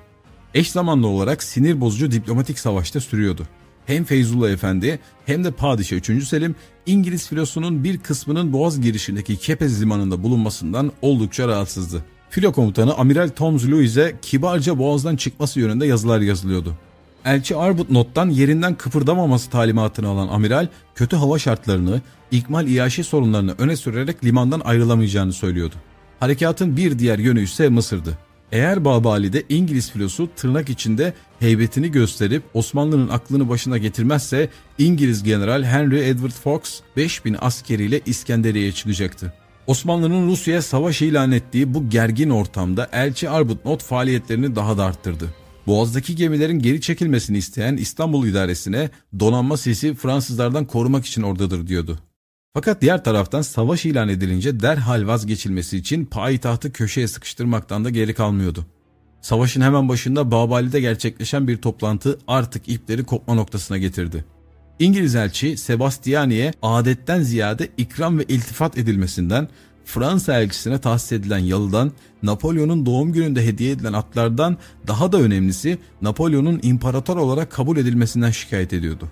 Eş 0.54 0.70
zamanlı 0.70 1.06
olarak 1.06 1.42
sinir 1.42 1.80
bozucu 1.80 2.10
diplomatik 2.10 2.58
savaşta 2.58 3.00
sürüyordu. 3.00 3.46
Hem 3.86 4.04
Feyzullah 4.04 4.50
Efendi 4.50 4.98
hem 5.26 5.44
de 5.44 5.50
Padişah 5.50 5.96
3. 5.96 6.28
Selim 6.28 6.54
İngiliz 6.86 7.28
filosunun 7.28 7.84
bir 7.84 7.98
kısmının 7.98 8.52
Boğaz 8.52 8.80
girişindeki 8.80 9.36
Kepez 9.36 9.82
limanında 9.82 10.22
bulunmasından 10.22 10.92
oldukça 11.02 11.48
rahatsızdı. 11.48 12.04
Filo 12.30 12.52
komutanı 12.52 12.94
Amiral 12.94 13.28
Tom 13.28 13.54
Louis'e 13.54 14.16
kibarca 14.22 14.78
Boğaz'dan 14.78 15.16
çıkması 15.16 15.60
yönünde 15.60 15.86
yazılar 15.86 16.20
yazılıyordu. 16.20 16.74
Elçi 17.26 17.56
Arbuthnot'tan 17.56 18.30
yerinden 18.30 18.74
kıpırdamaması 18.74 19.50
talimatını 19.50 20.08
alan 20.08 20.28
amiral 20.28 20.68
kötü 20.94 21.16
hava 21.16 21.38
şartlarını, 21.38 22.00
ikmal 22.30 22.68
iaşi 22.68 23.04
sorunlarını 23.04 23.54
öne 23.58 23.76
sürerek 23.76 24.24
limandan 24.24 24.60
ayrılamayacağını 24.64 25.32
söylüyordu. 25.32 25.74
Harekatın 26.20 26.76
bir 26.76 26.98
diğer 26.98 27.18
yönü 27.18 27.42
ise 27.42 27.68
Mısır'dı. 27.68 28.18
Eğer 28.52 28.84
Babali'de 28.84 29.42
İngiliz 29.48 29.90
filosu 29.90 30.28
tırnak 30.36 30.70
içinde 30.70 31.14
heybetini 31.40 31.90
gösterip 31.90 32.42
Osmanlı'nın 32.54 33.08
aklını 33.08 33.48
başına 33.48 33.78
getirmezse 33.78 34.48
İngiliz 34.78 35.22
General 35.22 35.64
Henry 35.64 36.08
Edward 36.08 36.32
Fox 36.32 36.60
5000 36.96 37.36
askeriyle 37.40 38.00
İskenderiye'ye 38.06 38.72
çıkacaktı. 38.72 39.32
Osmanlı'nın 39.66 40.28
Rusya'ya 40.28 40.62
savaş 40.62 41.02
ilan 41.02 41.32
ettiği 41.32 41.74
bu 41.74 41.90
gergin 41.90 42.30
ortamda 42.30 42.88
elçi 42.92 43.30
Arbuthnot 43.30 43.82
faaliyetlerini 43.82 44.56
daha 44.56 44.78
da 44.78 44.84
arttırdı. 44.84 45.45
Boğaz'daki 45.66 46.16
gemilerin 46.16 46.58
geri 46.58 46.80
çekilmesini 46.80 47.38
isteyen 47.38 47.76
İstanbul 47.76 48.26
idaresine 48.26 48.90
donanma 49.20 49.56
sesi 49.56 49.94
Fransızlardan 49.94 50.64
korumak 50.64 51.06
için 51.06 51.22
oradadır 51.22 51.66
diyordu. 51.66 51.98
Fakat 52.54 52.82
diğer 52.82 53.04
taraftan 53.04 53.42
savaş 53.42 53.86
ilan 53.86 54.08
edilince 54.08 54.60
derhal 54.60 55.06
vazgeçilmesi 55.06 55.76
için 55.76 56.04
payitahtı 56.04 56.72
köşeye 56.72 57.08
sıkıştırmaktan 57.08 57.84
da 57.84 57.90
geri 57.90 58.14
kalmıyordu. 58.14 58.66
Savaşın 59.20 59.60
hemen 59.60 59.88
başında 59.88 60.30
Babali'de 60.30 60.80
gerçekleşen 60.80 61.48
bir 61.48 61.56
toplantı 61.56 62.18
artık 62.28 62.68
ipleri 62.68 63.04
kopma 63.04 63.34
noktasına 63.34 63.78
getirdi. 63.78 64.24
İngiliz 64.78 65.14
elçi 65.14 65.56
Sebastiani'ye 65.56 66.52
adetten 66.62 67.22
ziyade 67.22 67.68
ikram 67.76 68.18
ve 68.18 68.24
iltifat 68.24 68.78
edilmesinden, 68.78 69.48
Fransa 69.86 70.40
elçisine 70.40 70.78
tahsis 70.78 71.12
edilen 71.12 71.38
yalıdan, 71.38 71.92
Napolyon'un 72.22 72.86
doğum 72.86 73.12
gününde 73.12 73.46
hediye 73.46 73.70
edilen 73.70 73.92
atlardan 73.92 74.56
daha 74.86 75.12
da 75.12 75.18
önemlisi 75.20 75.78
Napolyon'un 76.02 76.60
imparator 76.62 77.16
olarak 77.16 77.50
kabul 77.50 77.76
edilmesinden 77.76 78.30
şikayet 78.30 78.72
ediyordu. 78.72 79.08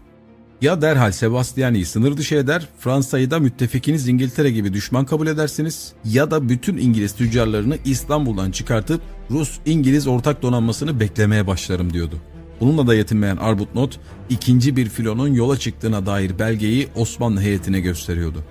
Ya 0.63 0.83
derhal 0.83 1.13
Sebastiani'yi 1.13 1.85
sınır 1.85 2.17
dışı 2.17 2.35
eder, 2.35 2.69
Fransa'yı 2.79 3.31
da 3.31 3.39
müttefikiniz 3.39 4.09
İngiltere 4.09 4.51
gibi 4.51 4.73
düşman 4.73 5.05
kabul 5.05 5.27
edersiniz 5.27 5.93
ya 6.05 6.31
da 6.31 6.49
bütün 6.49 6.77
İngiliz 6.77 7.15
tüccarlarını 7.15 7.79
İstanbul'dan 7.85 8.51
çıkartıp 8.51 9.01
Rus-İngiliz 9.31 10.07
ortak 10.07 10.43
donanmasını 10.43 11.01
beklemeye 11.01 11.47
başlarım 11.47 11.93
diyordu. 11.93 12.17
Bununla 12.61 12.87
da 12.87 12.95
yetinmeyen 12.95 13.37
Arbutnot, 13.37 14.01
ikinci 14.31 14.77
bir 14.77 14.89
filonun 14.89 15.35
yola 15.35 15.59
çıktığına 15.59 16.07
dair 16.07 16.39
belgeyi 16.39 16.89
Osmanlı 16.95 17.41
heyetine 17.41 17.81
gösteriyordu. 17.81 18.45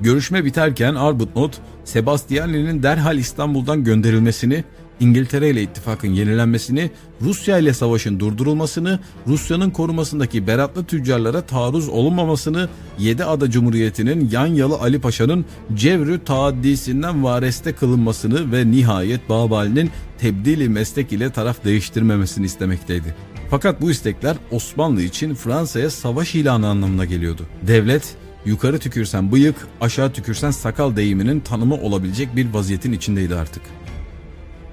Görüşme 0.00 0.44
biterken 0.44 0.94
Arbutnot, 0.94 1.58
Sebastiani'nin 1.84 2.82
derhal 2.82 3.18
İstanbul'dan 3.18 3.84
gönderilmesini 3.84 4.64
İngiltere 5.00 5.50
ile 5.50 5.62
ittifakın 5.62 6.08
yenilenmesini, 6.08 6.90
Rusya 7.22 7.58
ile 7.58 7.72
savaşın 7.72 8.20
durdurulmasını, 8.20 8.98
Rusya'nın 9.26 9.70
korumasındaki 9.70 10.46
beratlı 10.46 10.84
tüccarlara 10.84 11.40
taarruz 11.40 11.88
olunmamasını, 11.88 12.68
Yedi 12.98 13.24
Ada 13.24 13.50
Cumhuriyeti'nin 13.50 14.30
Yanyalı 14.32 14.74
Ali 14.80 15.00
Paşa'nın 15.00 15.44
Cevrü 15.74 16.24
taaddisinden 16.24 17.24
vareste 17.24 17.72
kılınmasını 17.72 18.52
ve 18.52 18.70
nihayet 18.70 19.28
Babali'nin 19.28 19.90
tebdili 20.18 20.68
meslek 20.68 21.12
ile 21.12 21.30
taraf 21.30 21.64
değiştirmemesini 21.64 22.46
istemekteydi. 22.46 23.14
Fakat 23.50 23.80
bu 23.80 23.90
istekler 23.90 24.36
Osmanlı 24.50 25.02
için 25.02 25.34
Fransa'ya 25.34 25.90
savaş 25.90 26.34
ilanı 26.34 26.68
anlamına 26.68 27.04
geliyordu. 27.04 27.42
Devlet, 27.66 28.16
yukarı 28.48 28.78
tükürsen 28.78 29.32
bıyık, 29.32 29.56
aşağı 29.80 30.12
tükürsen 30.12 30.50
sakal 30.50 30.96
deyiminin 30.96 31.40
tanımı 31.40 31.74
olabilecek 31.74 32.36
bir 32.36 32.54
vaziyetin 32.54 32.92
içindeydi 32.92 33.34
artık. 33.34 33.62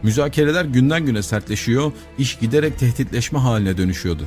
Müzakereler 0.03 0.65
günden 0.65 1.05
güne 1.05 1.23
sertleşiyor, 1.23 1.91
iş 2.17 2.39
giderek 2.39 2.79
tehditleşme 2.79 3.39
haline 3.39 3.77
dönüşüyordu. 3.77 4.23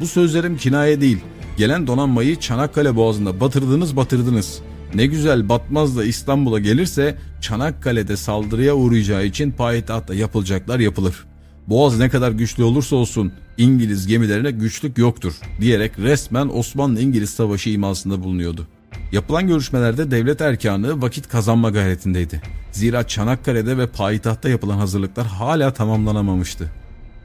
Bu 0.00 0.06
sözlerim 0.06 0.56
kinaye 0.56 1.00
değil. 1.00 1.18
Gelen 1.56 1.86
donanmayı 1.86 2.40
Çanakkale 2.40 2.96
Boğazı'nda 2.96 3.40
batırdınız 3.40 3.96
batırdınız. 3.96 4.58
Ne 4.94 5.06
güzel 5.06 5.48
batmaz 5.48 5.96
da 5.96 6.04
İstanbul'a 6.04 6.58
gelirse 6.58 7.18
Çanakkale'de 7.40 8.16
saldırıya 8.16 8.74
uğrayacağı 8.74 9.26
için 9.26 9.50
payitahtta 9.50 10.14
yapılacaklar 10.14 10.78
yapılır. 10.78 11.24
Boğaz 11.66 11.98
ne 11.98 12.08
kadar 12.08 12.30
güçlü 12.30 12.62
olursa 12.62 12.96
olsun 12.96 13.32
İngiliz 13.58 14.06
gemilerine 14.06 14.50
güçlük 14.50 14.98
yoktur 14.98 15.34
diyerek 15.60 15.98
resmen 15.98 16.48
Osmanlı-İngiliz 16.48 17.30
savaşı 17.30 17.70
imasında 17.70 18.24
bulunuyordu. 18.24 18.66
Yapılan 19.12 19.46
görüşmelerde 19.46 20.10
devlet 20.10 20.40
erkanı 20.40 21.02
vakit 21.02 21.28
kazanma 21.28 21.70
gayretindeydi. 21.70 22.42
Zira 22.72 23.06
Çanakkale'de 23.06 23.78
ve 23.78 23.86
payitahtta 23.86 24.48
yapılan 24.48 24.78
hazırlıklar 24.78 25.26
hala 25.26 25.72
tamamlanamamıştı. 25.72 26.70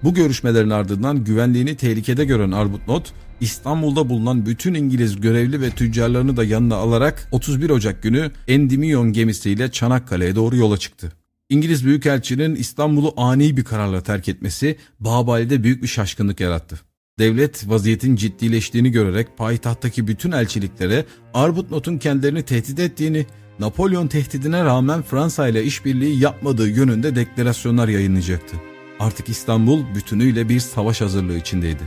Bu 0.03 0.13
görüşmelerin 0.13 0.69
ardından 0.69 1.23
güvenliğini 1.23 1.75
tehlikede 1.75 2.25
gören 2.25 2.51
Arbutnot, 2.51 3.13
İstanbul'da 3.41 4.09
bulunan 4.09 4.45
bütün 4.45 4.73
İngiliz 4.73 5.21
görevli 5.21 5.61
ve 5.61 5.69
tüccarlarını 5.69 6.37
da 6.37 6.43
yanına 6.43 6.75
alarak 6.75 7.27
31 7.31 7.69
Ocak 7.69 8.03
günü 8.03 8.31
Endymion 8.47 9.13
gemisiyle 9.13 9.71
Çanakkale'ye 9.71 10.35
doğru 10.35 10.55
yola 10.55 10.77
çıktı. 10.77 11.11
İngiliz 11.49 11.85
Büyükelçinin 11.85 12.55
İstanbul'u 12.55 13.13
ani 13.17 13.57
bir 13.57 13.63
kararla 13.63 14.01
terk 14.01 14.29
etmesi 14.29 14.77
Babali'de 14.99 15.63
büyük 15.63 15.83
bir 15.83 15.87
şaşkınlık 15.87 16.39
yarattı. 16.39 16.79
Devlet 17.19 17.69
vaziyetin 17.69 18.15
ciddileştiğini 18.15 18.91
görerek 18.91 19.37
payitahttaki 19.37 20.07
bütün 20.07 20.31
elçiliklere 20.31 21.05
Arbutnot'un 21.33 21.97
kendilerini 21.97 22.43
tehdit 22.43 22.79
ettiğini, 22.79 23.25
Napolyon 23.59 24.07
tehdidine 24.07 24.63
rağmen 24.63 25.01
Fransa 25.01 25.47
ile 25.47 25.63
işbirliği 25.63 26.19
yapmadığı 26.19 26.69
yönünde 26.69 27.15
deklarasyonlar 27.15 27.87
yayınlayacaktı. 27.87 28.57
Artık 28.99 29.29
İstanbul 29.29 29.95
bütünüyle 29.95 30.49
bir 30.49 30.59
savaş 30.59 31.01
hazırlığı 31.01 31.37
içindeydi. 31.37 31.83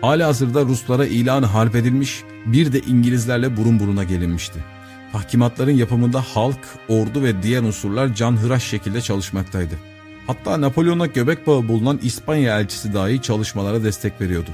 Hala 0.00 0.26
hazırda 0.26 0.62
Ruslara 0.62 1.06
ilanı 1.06 1.46
harp 1.46 1.76
edilmiş, 1.76 2.22
bir 2.46 2.72
de 2.72 2.80
İngilizlerle 2.80 3.56
burun 3.56 3.80
buruna 3.80 4.04
gelinmişti. 4.04 4.64
Tahkimatların 5.12 5.76
yapımında 5.76 6.20
halk, 6.20 6.60
ordu 6.88 7.22
ve 7.22 7.42
diğer 7.42 7.62
unsurlar 7.62 8.14
canhıraş 8.14 8.64
şekilde 8.64 9.00
çalışmaktaydı. 9.00 9.91
Hatta 10.26 10.60
Napolyon'a 10.60 11.06
göbek 11.06 11.46
bağı 11.46 11.68
bulunan 11.68 12.00
İspanya 12.02 12.60
elçisi 12.60 12.94
dahi 12.94 13.22
çalışmalara 13.22 13.84
destek 13.84 14.20
veriyordu. 14.20 14.50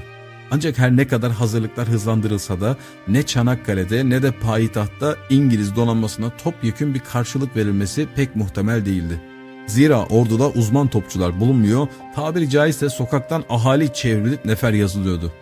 Ancak 0.51 0.77
her 0.77 0.97
ne 0.97 1.07
kadar 1.07 1.31
hazırlıklar 1.31 1.87
hızlandırılsa 1.87 2.61
da 2.61 2.77
ne 3.07 3.23
Çanakkale'de 3.23 4.09
ne 4.09 4.23
de 4.23 4.31
payitahtta 4.31 5.15
İngiliz 5.29 5.75
donanmasına 5.75 6.29
topyekün 6.43 6.93
bir 6.93 6.99
karşılık 6.99 7.55
verilmesi 7.55 8.07
pek 8.15 8.35
muhtemel 8.35 8.85
değildi. 8.85 9.21
Zira 9.67 10.05
orduda 10.05 10.49
uzman 10.49 10.87
topçular 10.87 11.39
bulunmuyor, 11.39 11.87
tabiri 12.15 12.49
caizse 12.49 12.89
sokaktan 12.89 13.43
ahali 13.49 13.93
çevrilip 13.93 14.45
nefer 14.45 14.73
yazılıyordu. 14.73 15.33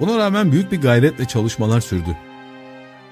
Buna 0.00 0.18
rağmen 0.18 0.52
büyük 0.52 0.72
bir 0.72 0.80
gayretle 0.80 1.24
çalışmalar 1.24 1.80
sürdü. 1.80 2.16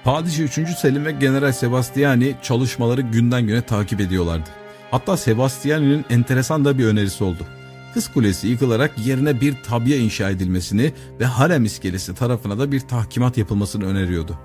Padişah 0.03 0.43
3. 0.43 0.77
Selim 0.77 1.05
ve 1.05 1.11
General 1.11 1.51
Sebastiani 1.51 2.35
çalışmaları 2.41 3.01
günden 3.01 3.47
güne 3.47 3.61
takip 3.61 4.01
ediyorlardı. 4.01 4.60
Hatta 4.91 5.17
Sebastiani'nin 5.17 6.05
enteresan 6.09 6.65
da 6.65 6.77
bir 6.77 6.85
önerisi 6.85 7.23
oldu. 7.23 7.45
Kız 7.93 8.07
Kulesi 8.13 8.47
yıkılarak 8.47 8.91
yerine 9.05 9.41
bir 9.41 9.55
tabya 9.63 9.97
inşa 9.97 10.29
edilmesini 10.29 10.93
ve 11.19 11.25
harem 11.25 11.65
iskelesi 11.65 12.15
tarafına 12.15 12.59
da 12.59 12.71
bir 12.71 12.79
tahkimat 12.79 13.37
yapılmasını 13.37 13.85
öneriyordu. 13.85 14.39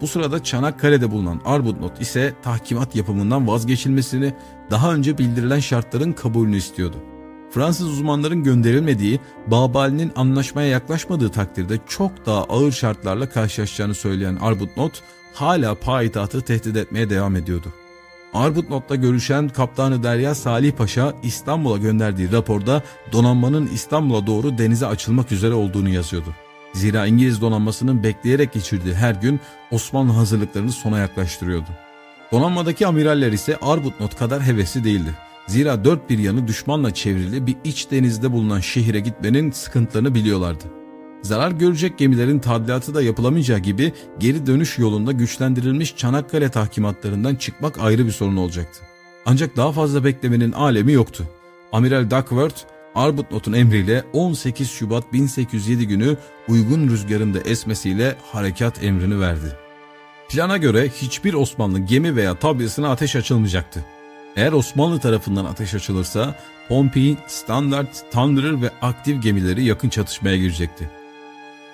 Bu 0.00 0.06
sırada 0.06 0.44
Çanakkale'de 0.44 1.10
bulunan 1.10 1.40
Arbutnot 1.44 2.00
ise 2.00 2.34
tahkimat 2.42 2.96
yapımından 2.96 3.48
vazgeçilmesini 3.48 4.34
daha 4.70 4.94
önce 4.94 5.18
bildirilen 5.18 5.60
şartların 5.60 6.12
kabulünü 6.12 6.56
istiyordu. 6.56 6.96
Fransız 7.50 7.88
uzmanların 7.88 8.44
gönderilmediği, 8.44 9.20
Babali'nin 9.46 10.12
anlaşmaya 10.16 10.68
yaklaşmadığı 10.68 11.28
takdirde 11.28 11.78
çok 11.88 12.26
daha 12.26 12.44
ağır 12.44 12.72
şartlarla 12.72 13.28
karşılaşacağını 13.28 13.94
söyleyen 13.94 14.36
Arbutnot 14.36 15.02
hala 15.34 15.74
payitahtı 15.74 16.40
tehdit 16.40 16.76
etmeye 16.76 17.10
devam 17.10 17.36
ediyordu. 17.36 17.72
Arbutnot'la 18.36 18.96
görüşen 18.96 19.48
Kaptanı 19.48 20.02
Derya 20.02 20.34
Salih 20.34 20.72
Paşa 20.72 21.14
İstanbul'a 21.22 21.78
gönderdiği 21.78 22.32
raporda 22.32 22.82
donanmanın 23.12 23.66
İstanbul'a 23.66 24.26
doğru 24.26 24.58
denize 24.58 24.86
açılmak 24.86 25.32
üzere 25.32 25.54
olduğunu 25.54 25.88
yazıyordu. 25.88 26.34
Zira 26.74 27.06
İngiliz 27.06 27.40
donanmasının 27.40 28.02
bekleyerek 28.02 28.52
geçirdiği 28.52 28.94
her 28.94 29.14
gün 29.14 29.40
Osmanlı 29.70 30.12
hazırlıklarını 30.12 30.72
sona 30.72 30.98
yaklaştırıyordu. 30.98 31.68
Donanmadaki 32.32 32.86
amiraller 32.86 33.32
ise 33.32 33.56
Arbutnot 33.62 34.16
kadar 34.16 34.42
hevesli 34.42 34.84
değildi. 34.84 35.14
Zira 35.46 35.84
dört 35.84 36.10
bir 36.10 36.18
yanı 36.18 36.48
düşmanla 36.48 36.94
çevrili 36.94 37.46
bir 37.46 37.56
iç 37.64 37.90
denizde 37.90 38.32
bulunan 38.32 38.60
şehire 38.60 39.00
gitmenin 39.00 39.50
sıkıntılarını 39.50 40.14
biliyorlardı. 40.14 40.75
Zarar 41.22 41.50
görecek 41.50 41.98
gemilerin 41.98 42.38
tadilatı 42.38 42.94
da 42.94 43.02
yapılamayacağı 43.02 43.58
gibi 43.58 43.92
geri 44.18 44.46
dönüş 44.46 44.78
yolunda 44.78 45.12
güçlendirilmiş 45.12 45.96
Çanakkale 45.96 46.48
tahkimatlarından 46.48 47.34
çıkmak 47.34 47.78
ayrı 47.80 48.06
bir 48.06 48.12
sorun 48.12 48.36
olacaktı. 48.36 48.80
Ancak 49.26 49.56
daha 49.56 49.72
fazla 49.72 50.04
beklemenin 50.04 50.52
alemi 50.52 50.92
yoktu. 50.92 51.24
Amiral 51.72 52.10
Duckworth, 52.10 52.60
Arbutnot'un 52.94 53.52
emriyle 53.52 54.04
18 54.12 54.70
Şubat 54.70 55.12
1807 55.12 55.88
günü 55.88 56.16
uygun 56.48 56.88
rüzgarında 56.88 57.40
esmesiyle 57.40 58.16
harekat 58.32 58.84
emrini 58.84 59.20
verdi. 59.20 59.56
Plana 60.28 60.56
göre 60.56 60.88
hiçbir 60.88 61.34
Osmanlı 61.34 61.78
gemi 61.78 62.16
veya 62.16 62.34
tabyasına 62.34 62.90
ateş 62.90 63.16
açılmayacaktı. 63.16 63.84
Eğer 64.36 64.52
Osmanlı 64.52 65.00
tarafından 65.00 65.44
ateş 65.44 65.74
açılırsa 65.74 66.34
Pompey, 66.68 67.16
Standard, 67.26 67.92
Thunderer 68.12 68.62
ve 68.62 68.70
aktif 68.82 69.22
gemileri 69.22 69.64
yakın 69.64 69.88
çatışmaya 69.88 70.36
girecekti. 70.36 70.90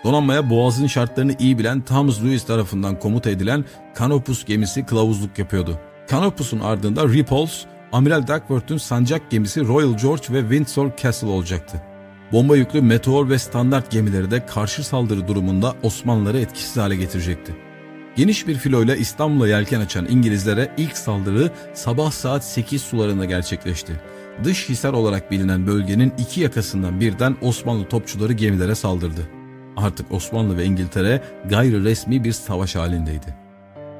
Donanmaya 0.04 0.50
boğazın 0.50 0.86
şartlarını 0.86 1.34
iyi 1.38 1.58
bilen 1.58 1.80
Thomas 1.80 2.22
Lewis 2.22 2.44
tarafından 2.44 2.98
komuta 2.98 3.30
edilen 3.30 3.64
Canopus 3.98 4.44
gemisi 4.44 4.86
kılavuzluk 4.86 5.38
yapıyordu. 5.38 5.78
Canopus'un 6.10 6.60
ardında 6.60 7.08
Repulse, 7.08 7.68
Amiral 7.92 8.26
Duckworth'un 8.26 8.78
sancak 8.78 9.30
gemisi 9.30 9.66
Royal 9.68 9.96
George 9.98 10.24
ve 10.30 10.40
Windsor 10.40 10.90
Castle 11.02 11.28
olacaktı. 11.28 11.82
Bomba 12.32 12.56
yüklü 12.56 12.82
Meteor 12.82 13.28
ve 13.28 13.38
Standart 13.38 13.90
gemileri 13.90 14.30
de 14.30 14.46
karşı 14.46 14.84
saldırı 14.84 15.28
durumunda 15.28 15.74
Osmanlıları 15.82 16.38
etkisiz 16.38 16.76
hale 16.76 16.96
getirecekti. 16.96 17.56
Geniş 18.16 18.46
bir 18.46 18.54
filoyla 18.54 18.96
İstanbul'a 18.96 19.48
yelken 19.48 19.80
açan 19.80 20.06
İngilizlere 20.10 20.70
ilk 20.76 20.96
saldırı 20.96 21.50
sabah 21.74 22.10
saat 22.10 22.44
8 22.44 22.82
sularında 22.82 23.24
gerçekleşti. 23.24 24.00
Dış 24.44 24.68
Hisar 24.68 24.92
olarak 24.92 25.30
bilinen 25.30 25.66
bölgenin 25.66 26.12
iki 26.18 26.40
yakasından 26.40 27.00
birden 27.00 27.36
Osmanlı 27.40 27.88
topçuları 27.88 28.32
gemilere 28.32 28.74
saldırdı. 28.74 29.41
Artık 29.76 30.12
Osmanlı 30.12 30.56
ve 30.56 30.64
İngiltere 30.64 31.22
gayri 31.48 31.84
resmi 31.84 32.24
bir 32.24 32.32
savaş 32.32 32.76
halindeydi. 32.76 33.36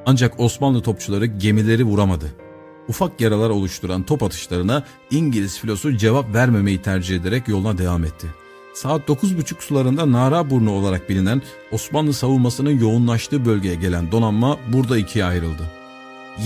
Ancak 0.05 0.39
Osmanlı 0.39 0.81
topçuları 0.81 1.25
gemileri 1.25 1.83
vuramadı. 1.83 2.25
Ufak 2.87 3.21
yaralar 3.21 3.49
oluşturan 3.49 4.03
top 4.03 4.23
atışlarına 4.23 4.83
İngiliz 5.11 5.59
filosu 5.59 5.97
cevap 5.97 6.35
vermemeyi 6.35 6.81
tercih 6.81 7.15
ederek 7.15 7.47
yoluna 7.47 7.77
devam 7.77 8.03
etti. 8.03 8.27
Saat 8.73 9.09
9.30 9.09 9.61
sularında 9.61 10.11
Naraburnu 10.11 10.71
olarak 10.71 11.09
bilinen 11.09 11.41
Osmanlı 11.71 12.13
savunmasının 12.13 12.79
yoğunlaştığı 12.79 13.45
bölgeye 13.45 13.75
gelen 13.75 14.11
donanma 14.11 14.57
burada 14.73 14.97
ikiye 14.97 15.25
ayrıldı. 15.25 15.63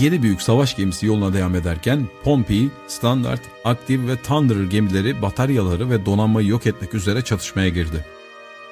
Yedi 0.00 0.22
büyük 0.22 0.42
savaş 0.42 0.76
gemisi 0.76 1.06
yoluna 1.06 1.32
devam 1.34 1.54
ederken 1.54 2.08
Pompey, 2.24 2.68
Standard, 2.88 3.40
Active 3.64 4.08
ve 4.08 4.16
Thunderer 4.16 4.64
gemileri 4.64 5.22
bataryaları 5.22 5.90
ve 5.90 6.06
donanmayı 6.06 6.48
yok 6.48 6.66
etmek 6.66 6.94
üzere 6.94 7.22
çatışmaya 7.22 7.68
girdi. 7.68 8.04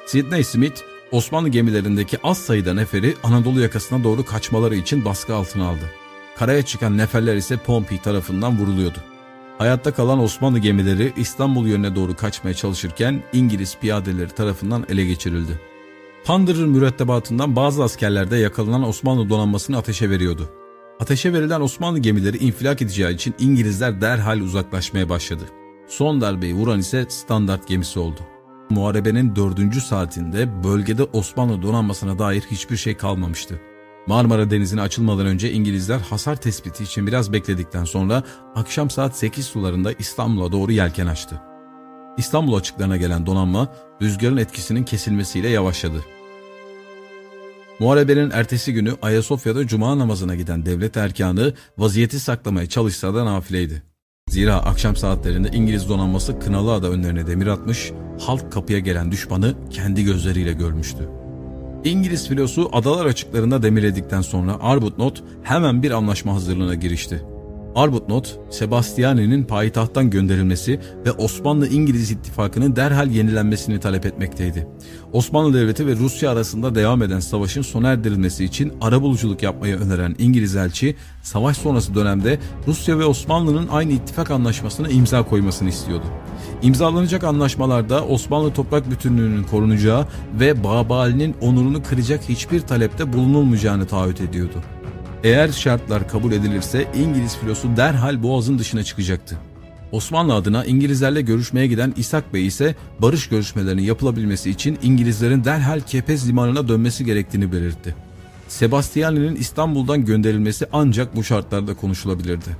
Sidney 0.07 0.45
Smith, 0.45 0.81
Osmanlı 1.13 1.49
gemilerindeki 1.49 2.19
az 2.23 2.39
sayıda 2.39 2.75
neferi 2.75 3.15
Anadolu 3.23 3.61
yakasına 3.61 4.05
doğru 4.05 4.25
kaçmaları 4.25 4.77
için 4.77 5.05
baskı 5.05 5.35
altına 5.35 5.69
aldı. 5.69 5.91
Karaya 6.39 6.63
çıkan 6.63 6.99
neferler 6.99 7.37
ise 7.37 7.57
Pompey 7.57 7.99
tarafından 7.99 8.59
vuruluyordu. 8.59 8.99
Hayatta 9.59 9.95
kalan 9.95 10.23
Osmanlı 10.23 10.59
gemileri 10.59 11.13
İstanbul 11.17 11.67
yönüne 11.67 11.97
doğru 11.97 12.17
kaçmaya 12.17 12.55
çalışırken 12.55 13.23
İngiliz 13.33 13.77
piyadeleri 13.79 14.31
tarafından 14.31 14.87
ele 14.89 15.05
geçirildi. 15.05 15.61
Thunderer 16.25 16.67
mürettebatından 16.67 17.57
bazı 17.57 17.85
askerler 17.85 18.31
de 18.31 18.37
yakalanan 18.37 18.89
Osmanlı 18.89 19.29
donanmasını 19.29 19.77
ateşe 19.77 20.11
veriyordu. 20.11 20.49
Ateşe 21.01 21.33
verilen 21.33 21.61
Osmanlı 21.61 21.99
gemileri 21.99 22.37
infilak 22.37 22.83
edeceği 22.83 23.15
için 23.15 23.35
İngilizler 23.39 24.01
derhal 24.01 24.41
uzaklaşmaya 24.41 25.09
başladı. 25.09 25.45
Son 25.89 26.21
darbeyi 26.21 26.55
vuran 26.55 26.79
ise 26.79 27.07
standart 27.09 27.69
gemisi 27.69 27.99
oldu. 27.99 28.21
Muharebenin 28.71 29.37
dördüncü 29.37 29.81
saatinde 29.81 30.65
bölgede 30.65 31.03
Osmanlı 31.05 31.63
donanmasına 31.63 32.19
dair 32.19 32.41
hiçbir 32.51 32.77
şey 32.77 32.97
kalmamıştı. 32.97 33.61
Marmara 34.07 34.51
Denizi'ne 34.51 34.81
açılmadan 34.81 35.27
önce 35.27 35.53
İngilizler 35.53 35.99
hasar 35.99 36.37
tespiti 36.37 36.85
için 36.85 37.07
biraz 37.07 37.33
bekledikten 37.33 37.85
sonra 37.85 38.23
akşam 38.55 38.91
saat 38.91 39.17
8 39.17 39.47
sularında 39.47 39.93
İstanbul'a 39.93 40.53
doğru 40.53 40.73
yelken 40.73 41.07
açtı. 41.07 41.43
İstanbul 42.17 42.55
açıklarına 42.55 42.97
gelen 42.97 43.27
donanma 43.27 43.69
rüzgarın 44.03 44.37
etkisinin 44.37 44.85
kesilmesiyle 44.85 45.49
yavaşladı. 45.49 46.05
Muharebenin 47.81 48.31
ertesi 48.31 48.73
günü 48.73 48.95
Ayasofya'da 49.03 49.67
cuma 49.67 49.99
namazına 49.99 50.35
giden 50.35 50.67
devlet 50.67 50.97
erkanı 50.97 51.55
vaziyeti 51.79 52.21
saklamaya 52.21 52.69
çalışsa 52.69 53.15
da 53.15 53.25
nafileydi. 53.25 53.83
Zira 54.31 54.55
akşam 54.57 54.97
saatlerinde 54.97 55.49
İngiliz 55.49 55.89
donanması 55.89 56.39
Kınalı 56.39 56.73
Ada 56.73 56.89
önlerine 56.91 57.27
demir 57.27 57.47
atmış, 57.47 57.93
halk 58.21 58.53
kapıya 58.53 58.79
gelen 58.79 59.13
düşmanı 59.13 59.55
kendi 59.71 60.05
gözleriyle 60.05 60.53
görmüştü. 60.53 61.09
İngiliz 61.85 62.29
filosu 62.29 62.71
adalar 62.73 63.07
açıklarında 63.07 63.63
demirledikten 63.63 64.21
sonra 64.21 64.57
Arbuthnot 64.61 65.23
hemen 65.43 65.83
bir 65.83 65.91
anlaşma 65.91 66.35
hazırlığına 66.35 66.75
girişti. 66.75 67.23
Arbuthnot, 67.77 68.41
Sebastiani'nin 68.51 69.45
payitahttan 69.45 70.11
gönderilmesi 70.11 70.81
ve 71.07 71.13
Osmanlı-İngiliz 71.13 72.11
ittifakının 72.11 72.77
derhal 72.77 73.11
yenilenmesini 73.11 73.81
talep 73.81 74.07
etmekteydi. 74.07 74.69
Osmanlı 75.13 75.55
Devleti 75.55 75.87
ve 75.87 75.97
Rusya 75.97 76.31
arasında 76.31 76.75
devam 76.75 77.03
eden 77.03 77.21
savaşın 77.21 77.63
sona 77.63 77.89
erdirilmesi 77.89 78.45
için 78.45 78.73
arabuluculuk 78.81 79.43
yapmayı 79.43 79.77
öneren 79.77 80.17
İngiliz 80.19 80.57
elçi, 80.57 80.97
savaş 81.23 81.57
sonrası 81.57 81.95
dönemde 81.95 82.39
Rusya 82.67 82.99
ve 82.99 83.05
Osmanlı'nın 83.05 83.69
aynı 83.69 83.93
ittifak 83.93 84.31
anlaşmasına 84.31 84.89
imza 84.89 85.23
koymasını 85.23 85.69
istiyordu. 85.69 86.07
İmzalanacak 86.63 87.25
anlaşmalarda 87.25 88.05
Osmanlı 88.05 88.53
toprak 88.53 88.91
bütünlüğünün 88.91 89.45
korunacağı 89.45 90.07
ve 90.41 90.65
Babali'nin 90.65 91.35
onurunu 91.41 91.83
kıracak 91.83 92.29
hiçbir 92.29 92.61
talepte 92.61 93.13
bulunulmayacağını 93.13 93.87
taahhüt 93.87 94.21
ediyordu. 94.21 94.76
Eğer 95.27 95.53
şartlar 95.53 96.09
kabul 96.09 96.33
edilirse 96.33 96.89
İngiliz 96.95 97.37
filosu 97.37 97.77
derhal 97.77 98.23
boğazın 98.23 98.59
dışına 98.59 98.85
çıkacaktı. 98.85 99.37
Osmanlı 99.93 100.35
adına 100.35 100.65
İngilizlerle 100.65 101.21
görüşmeye 101.23 101.67
giden 101.67 101.95
İshak 101.97 102.35
Bey 102.35 102.47
ise 102.47 102.75
barış 102.99 103.29
görüşmelerinin 103.29 103.83
yapılabilmesi 103.83 104.51
için 104.51 104.79
İngilizlerin 104.83 105.45
derhal 105.45 105.81
Kepez 105.81 106.29
limanına 106.29 106.69
dönmesi 106.69 107.05
gerektiğini 107.05 107.53
belirtti. 107.53 107.95
Sebastiani'nin 108.49 109.37
İstanbul'dan 109.37 110.05
gönderilmesi 110.05 110.67
ancak 110.73 111.17
bu 111.17 111.25
şartlarda 111.25 111.75
konuşulabilirdi. 111.75 112.57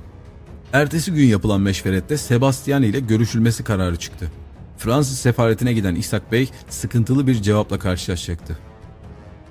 Ertesi 0.73 1.11
gün 1.11 1.27
yapılan 1.27 1.61
meşverette 1.61 2.17
Sebastiani 2.17 2.85
ile 2.85 2.99
görüşülmesi 2.99 3.63
kararı 3.63 3.97
çıktı. 3.97 4.31
Fransız 4.77 5.17
sefaretine 5.17 5.73
giden 5.73 5.95
İshak 5.95 6.31
Bey 6.31 6.49
sıkıntılı 6.69 7.27
bir 7.27 7.41
cevapla 7.41 7.79
karşılaşacaktı. 7.79 8.57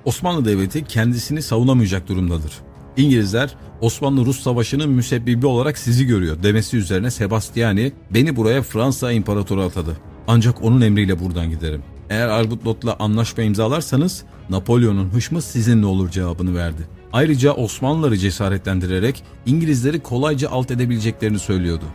Osmanlı 0.05 0.45
Devleti 0.45 0.85
kendisini 0.85 1.41
savunamayacak 1.41 2.07
durumdadır. 2.07 2.66
İngilizler 2.97 3.55
Osmanlı-Rus 3.81 4.41
savaşının 4.41 4.89
müsebbibi 4.89 5.45
olarak 5.45 5.77
sizi 5.77 6.05
görüyor 6.05 6.43
demesi 6.43 6.77
üzerine 6.77 7.11
Sebastiani 7.11 7.91
beni 8.13 8.35
buraya 8.35 8.61
Fransa 8.61 9.11
imparatoru 9.11 9.61
atadı. 9.61 9.97
Ancak 10.27 10.63
onun 10.63 10.81
emriyle 10.81 11.19
buradan 11.19 11.49
giderim. 11.49 11.83
Eğer 12.09 12.27
Arbuthnot'la 12.27 12.95
anlaşma 12.99 13.43
imzalarsanız 13.43 14.23
Napolyon'un 14.49 15.09
hışmı 15.09 15.41
sizinle 15.41 15.85
olur 15.85 16.09
cevabını 16.09 16.55
verdi. 16.55 16.87
Ayrıca 17.13 17.53
Osmanlıları 17.53 18.17
cesaretlendirerek 18.17 19.23
İngilizleri 19.45 19.99
kolayca 19.99 20.49
alt 20.49 20.71
edebileceklerini 20.71 21.39
söylüyordu. 21.39 21.85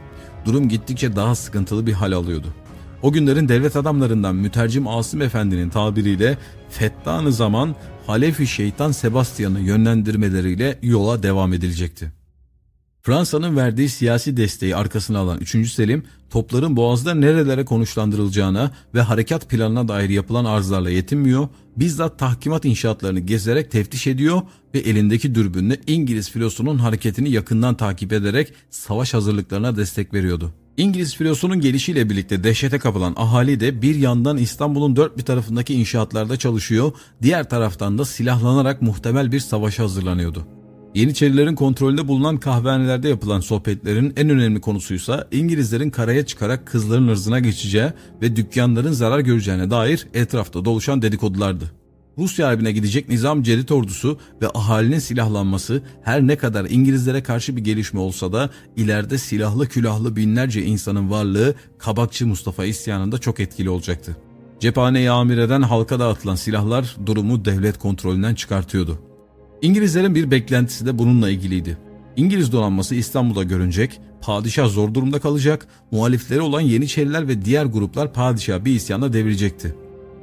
Durum 0.45 0.69
gittikçe 0.69 1.17
daha 1.17 1.35
sıkıntılı 1.35 1.87
bir 1.87 1.93
hal 1.93 2.13
alıyordu. 2.13 2.47
O 3.03 3.13
günlerin 3.13 3.49
devlet 3.49 3.77
adamlarından 3.77 4.37
mütercim 4.37 4.89
Asım 4.89 5.23
Efendi'nin 5.23 5.71
tabiriyle 5.71 6.39
fettanı 6.71 7.33
zaman 7.33 7.77
Halefi 8.07 8.47
şeytan 8.47 8.93
Sebastian'ı 8.93 9.61
yönlendirmeleriyle 9.61 10.79
yola 10.83 11.23
devam 11.23 11.53
edilecekti. 11.53 12.13
Fransa'nın 13.03 13.57
verdiği 13.57 13.89
siyasi 13.89 14.37
desteği 14.37 14.77
arkasına 14.77 15.19
alan 15.19 15.41
3. 15.41 15.73
Selim, 15.73 16.05
topların 16.31 16.77
boğazda 16.77 17.15
nerelere 17.15 17.65
konuşlandırılacağına 17.65 18.71
ve 18.95 19.01
harekat 19.01 19.51
planına 19.51 19.89
dair 19.89 20.09
yapılan 20.09 20.45
arzlarla 20.45 20.91
yetinmiyor, 20.91 21.49
bizzat 21.77 22.19
tahkimat 22.19 22.65
inşaatlarını 22.65 23.21
gezerek 23.21 23.71
teftiş 23.71 24.07
ediyor 24.07 24.43
ve 24.75 24.79
elindeki 24.79 25.35
dürbünle 25.35 25.81
İngiliz 25.87 26.31
filosunun 26.31 26.79
hareketini 26.79 27.31
yakından 27.31 27.77
takip 27.77 28.13
ederek 28.13 28.53
savaş 28.71 29.15
hazırlıklarına 29.15 29.77
destek 29.77 30.15
veriyordu. 30.15 30.53
İngiliz 30.77 31.17
filosunun 31.17 31.61
gelişiyle 31.61 32.11
birlikte 32.11 32.45
dehşete 32.45 32.79
kapılan 32.79 33.15
ahali 33.17 33.61
de 33.61 33.83
bir 33.83 33.95
yandan 33.95 34.37
İstanbul'un 34.37 34.97
dört 34.97 35.19
bir 35.19 35.23
tarafındaki 35.23 35.75
inşaatlarda 35.75 36.37
çalışıyor, 36.37 36.93
diğer 37.23 37.49
taraftan 37.49 37.99
da 37.99 38.05
silahlanarak 38.05 38.83
muhtemel 38.83 39.33
bir 39.33 39.41
savaşa 39.41 39.83
hazırlanıyordu. 39.83 40.47
Yeniçerilerin 40.95 41.55
kontrolünde 41.55 42.09
bulunan 42.09 42.37
kahvehanelerde 42.37 43.09
yapılan 43.09 43.41
sohbetlerin 43.41 44.13
en 44.17 44.31
önemli 44.31 44.61
konusuysa 44.61 45.29
İngilizlerin 45.33 45.91
karaya 45.91 46.27
çıkarak 46.27 46.67
kızların 46.67 47.09
ırzına 47.09 47.39
geçeceği 47.39 47.93
ve 48.23 48.37
dükkanların 48.37 48.93
zarar 48.93 49.21
göreceğine 49.21 49.71
dair 49.71 50.07
etrafta 50.15 50.65
doluşan 50.65 51.03
dedikodulardı. 51.03 51.82
Rusya 52.19 52.49
harbine 52.49 52.73
gidecek 52.73 53.09
Nizam 53.09 53.43
Cedid 53.43 53.69
ordusu 53.69 54.19
ve 54.43 54.49
ahalinin 54.55 54.99
silahlanması 54.99 55.83
her 56.03 56.27
ne 56.27 56.37
kadar 56.37 56.65
İngilizlere 56.71 57.23
karşı 57.23 57.57
bir 57.57 57.65
gelişme 57.65 58.01
olsa 58.01 58.33
da 58.33 58.51
ileride 58.77 59.19
silahlı 59.19 59.69
külahlı 59.69 60.17
binlerce 60.17 60.63
insanın 60.63 61.11
varlığı 61.11 61.55
Kabakçı 61.79 62.27
Mustafa 62.27 62.65
isyanında 62.65 63.19
çok 63.19 63.41
etkili 63.41 63.71
olacaktı. 63.71 64.17
Cephaneyi 64.61 65.11
amir 65.11 65.39
eden 65.39 65.63
halka 65.63 66.01
dağıtılan 66.01 66.35
silahlar 66.35 66.97
durumu 67.07 67.45
devlet 67.45 67.79
kontrolünden 67.79 68.35
çıkartıyordu. 68.35 68.99
İngilizlerin 69.63 70.15
bir 70.15 70.31
beklentisi 70.31 70.87
de 70.87 70.99
bununla 70.99 71.31
ilgiliydi. 71.31 71.79
İngiliz 72.17 72.53
donanması 72.53 72.95
İstanbul'da 72.95 73.43
görünecek, 73.43 74.01
padişah 74.21 74.69
zor 74.69 74.95
durumda 74.95 75.19
kalacak, 75.21 75.67
muhalifleri 75.91 76.41
olan 76.41 76.61
Yeniçeriler 76.61 77.29
ve 77.29 77.45
diğer 77.45 77.65
gruplar 77.65 78.13
padişah 78.13 78.65
bir 78.65 78.75
isyana 78.75 79.13
devirecekti. 79.13 79.75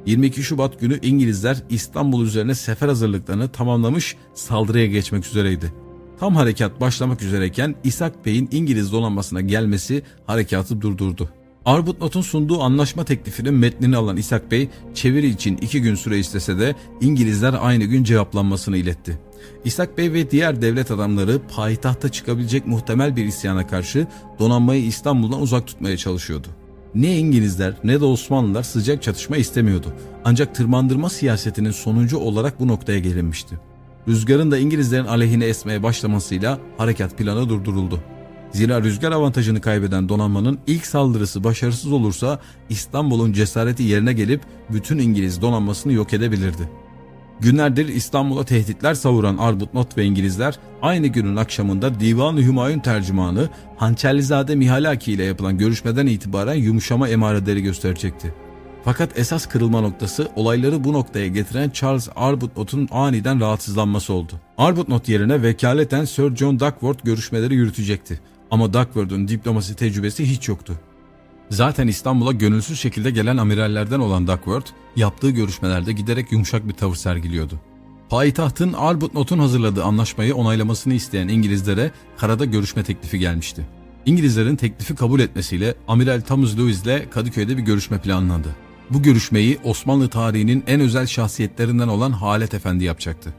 22 0.06 0.42
Şubat 0.42 0.80
günü 0.80 0.98
İngilizler 1.02 1.56
İstanbul 1.70 2.26
üzerine 2.26 2.54
sefer 2.54 2.88
hazırlıklarını 2.88 3.48
tamamlamış 3.48 4.16
saldırıya 4.34 4.86
geçmek 4.86 5.26
üzereydi. 5.26 5.72
Tam 6.20 6.36
harekat 6.36 6.80
başlamak 6.80 7.22
üzereyken 7.22 7.74
İshak 7.84 8.26
Bey'in 8.26 8.48
İngiliz 8.52 8.92
donanmasına 8.92 9.40
gelmesi 9.40 10.02
harekatı 10.26 10.80
durdurdu. 10.80 11.30
Arbuthnot'un 11.64 12.20
sunduğu 12.20 12.62
anlaşma 12.62 13.04
teklifinin 13.04 13.54
metnini 13.54 13.96
alan 13.96 14.16
İshak 14.16 14.50
Bey 14.50 14.68
çeviri 14.94 15.26
için 15.26 15.56
iki 15.56 15.82
gün 15.82 15.94
süre 15.94 16.18
istese 16.18 16.58
de 16.58 16.74
İngilizler 17.00 17.54
aynı 17.60 17.84
gün 17.84 18.04
cevaplanmasını 18.04 18.76
iletti. 18.76 19.18
İshak 19.64 19.98
Bey 19.98 20.12
ve 20.12 20.30
diğer 20.30 20.62
devlet 20.62 20.90
adamları 20.90 21.40
payitahta 21.56 22.08
çıkabilecek 22.08 22.66
muhtemel 22.66 23.16
bir 23.16 23.24
isyana 23.24 23.66
karşı 23.66 24.06
donanmayı 24.38 24.84
İstanbul'dan 24.84 25.40
uzak 25.40 25.66
tutmaya 25.66 25.96
çalışıyordu. 25.96 26.48
Ne 26.94 27.18
İngilizler 27.18 27.74
ne 27.84 28.00
de 28.00 28.04
Osmanlılar 28.04 28.62
sıcak 28.62 29.02
çatışma 29.02 29.36
istemiyordu. 29.36 29.94
Ancak 30.24 30.54
tırmandırma 30.54 31.10
siyasetinin 31.10 31.70
sonucu 31.70 32.18
olarak 32.18 32.60
bu 32.60 32.68
noktaya 32.68 32.98
gelinmişti. 32.98 33.58
Rüzgarın 34.08 34.50
da 34.50 34.58
İngilizlerin 34.58 35.04
aleyhine 35.04 35.44
esmeye 35.44 35.82
başlamasıyla 35.82 36.58
harekat 36.78 37.18
planı 37.18 37.48
durduruldu. 37.48 38.00
Zira 38.52 38.82
rüzgar 38.82 39.12
avantajını 39.12 39.60
kaybeden 39.60 40.08
donanmanın 40.08 40.58
ilk 40.66 40.86
saldırısı 40.86 41.44
başarısız 41.44 41.92
olursa 41.92 42.38
İstanbul'un 42.68 43.32
cesareti 43.32 43.82
yerine 43.82 44.12
gelip 44.12 44.42
bütün 44.70 44.98
İngiliz 44.98 45.42
donanmasını 45.42 45.92
yok 45.92 46.12
edebilirdi. 46.12 46.79
Günlerdir 47.40 47.88
İstanbul'a 47.88 48.44
tehditler 48.44 48.94
savuran 48.94 49.36
Arbutnot 49.36 49.98
ve 49.98 50.04
İngilizler 50.04 50.58
aynı 50.82 51.06
günün 51.06 51.36
akşamında 51.36 52.00
Divan-ı 52.00 52.42
Hümayun 52.42 52.80
tercümanı 52.80 53.48
Hançerlizade 53.76 54.54
Mihalaki 54.54 55.12
ile 55.12 55.24
yapılan 55.24 55.58
görüşmeden 55.58 56.06
itibaren 56.06 56.54
yumuşama 56.54 57.08
emareleri 57.08 57.62
gösterecekti. 57.62 58.34
Fakat 58.84 59.18
esas 59.18 59.46
kırılma 59.46 59.80
noktası 59.80 60.28
olayları 60.36 60.84
bu 60.84 60.92
noktaya 60.92 61.26
getiren 61.26 61.70
Charles 61.70 62.08
Arbutnot'un 62.16 62.88
aniden 62.90 63.40
rahatsızlanması 63.40 64.12
oldu. 64.12 64.32
Arbutnot 64.58 65.08
yerine 65.08 65.42
vekaleten 65.42 66.04
Sir 66.04 66.36
John 66.36 66.60
Duckworth 66.60 67.04
görüşmeleri 67.04 67.54
yürütecekti. 67.54 68.20
Ama 68.50 68.72
Duckworth'un 68.72 69.28
diplomasi 69.28 69.76
tecrübesi 69.76 70.30
hiç 70.30 70.48
yoktu. 70.48 70.80
Zaten 71.50 71.88
İstanbul'a 71.88 72.32
gönülsüz 72.32 72.80
şekilde 72.80 73.10
gelen 73.10 73.36
amirallerden 73.36 74.00
olan 74.00 74.26
Duckworth, 74.26 74.70
yaptığı 74.96 75.30
görüşmelerde 75.30 75.92
giderek 75.92 76.32
yumuşak 76.32 76.68
bir 76.68 76.72
tavır 76.72 76.94
sergiliyordu. 76.94 77.60
Payitahtın 78.10 78.72
Arbutnot'un 78.72 79.38
hazırladığı 79.38 79.84
anlaşmayı 79.84 80.34
onaylamasını 80.34 80.94
isteyen 80.94 81.28
İngilizlere 81.28 81.90
karada 82.16 82.44
görüşme 82.44 82.82
teklifi 82.82 83.18
gelmişti. 83.18 83.66
İngilizlerin 84.06 84.56
teklifi 84.56 84.94
kabul 84.94 85.20
etmesiyle 85.20 85.74
Amiral 85.88 86.20
Thomas 86.20 86.58
Lewis 86.58 86.82
ile 86.82 87.10
Kadıköy'de 87.10 87.56
bir 87.56 87.62
görüşme 87.62 87.98
planlandı. 87.98 88.56
Bu 88.90 89.02
görüşmeyi 89.02 89.58
Osmanlı 89.64 90.08
tarihinin 90.08 90.64
en 90.66 90.80
özel 90.80 91.06
şahsiyetlerinden 91.06 91.88
olan 91.88 92.12
Halet 92.12 92.54
Efendi 92.54 92.84
yapacaktı. 92.84 93.34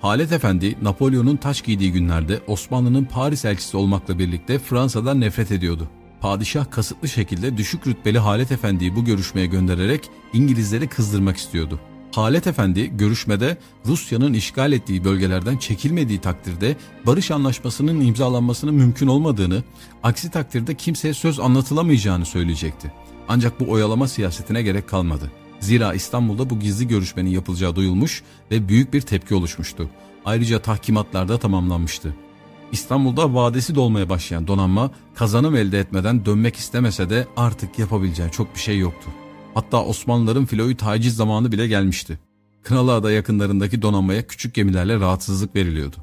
Halet 0.00 0.32
Efendi, 0.32 0.76
Napolyon'un 0.82 1.36
taş 1.36 1.62
giydiği 1.62 1.92
günlerde 1.92 2.40
Osmanlı'nın 2.46 3.04
Paris 3.04 3.44
elçisi 3.44 3.76
olmakla 3.76 4.18
birlikte 4.18 4.58
Fransa'dan 4.58 5.20
nefret 5.20 5.52
ediyordu. 5.52 5.88
Padişah 6.22 6.70
kasıtlı 6.70 7.08
şekilde 7.08 7.56
düşük 7.56 7.86
rütbeli 7.86 8.18
Halet 8.18 8.52
Efendi'yi 8.52 8.96
bu 8.96 9.04
görüşmeye 9.04 9.46
göndererek 9.46 10.10
İngilizleri 10.32 10.88
kızdırmak 10.88 11.36
istiyordu. 11.36 11.80
Halet 12.14 12.46
Efendi 12.46 12.96
görüşmede 12.96 13.58
Rusya'nın 13.86 14.32
işgal 14.32 14.72
ettiği 14.72 15.04
bölgelerden 15.04 15.56
çekilmediği 15.56 16.20
takdirde 16.20 16.76
barış 17.06 17.30
anlaşmasının 17.30 18.00
imzalanmasının 18.00 18.74
mümkün 18.74 19.06
olmadığını, 19.06 19.62
aksi 20.02 20.30
takdirde 20.30 20.74
kimseye 20.74 21.14
söz 21.14 21.40
anlatılamayacağını 21.40 22.24
söyleyecekti. 22.26 22.92
Ancak 23.28 23.60
bu 23.60 23.70
oyalama 23.70 24.08
siyasetine 24.08 24.62
gerek 24.62 24.88
kalmadı. 24.88 25.30
Zira 25.60 25.94
İstanbul'da 25.94 26.50
bu 26.50 26.60
gizli 26.60 26.88
görüşmenin 26.88 27.30
yapılacağı 27.30 27.76
duyulmuş 27.76 28.22
ve 28.50 28.68
büyük 28.68 28.92
bir 28.92 29.00
tepki 29.00 29.34
oluşmuştu. 29.34 29.90
Ayrıca 30.24 30.58
tahkimatlar 30.58 31.28
da 31.28 31.38
tamamlanmıştı. 31.38 32.14
İstanbul'da 32.72 33.34
vadesi 33.34 33.74
dolmaya 33.74 34.08
başlayan 34.08 34.46
donanma 34.46 34.90
kazanım 35.14 35.56
elde 35.56 35.80
etmeden 35.80 36.24
dönmek 36.24 36.56
istemese 36.56 37.10
de 37.10 37.26
artık 37.36 37.78
yapabileceği 37.78 38.30
çok 38.30 38.54
bir 38.54 38.60
şey 38.60 38.78
yoktu. 38.78 39.10
Hatta 39.54 39.84
Osmanlıların 39.84 40.44
filoyu 40.44 40.76
taciz 40.76 41.16
zamanı 41.16 41.52
bile 41.52 41.66
gelmişti. 41.66 42.18
Kınalıada 42.62 43.12
yakınlarındaki 43.12 43.82
donanmaya 43.82 44.26
küçük 44.26 44.54
gemilerle 44.54 45.00
rahatsızlık 45.00 45.56
veriliyordu. 45.56 45.96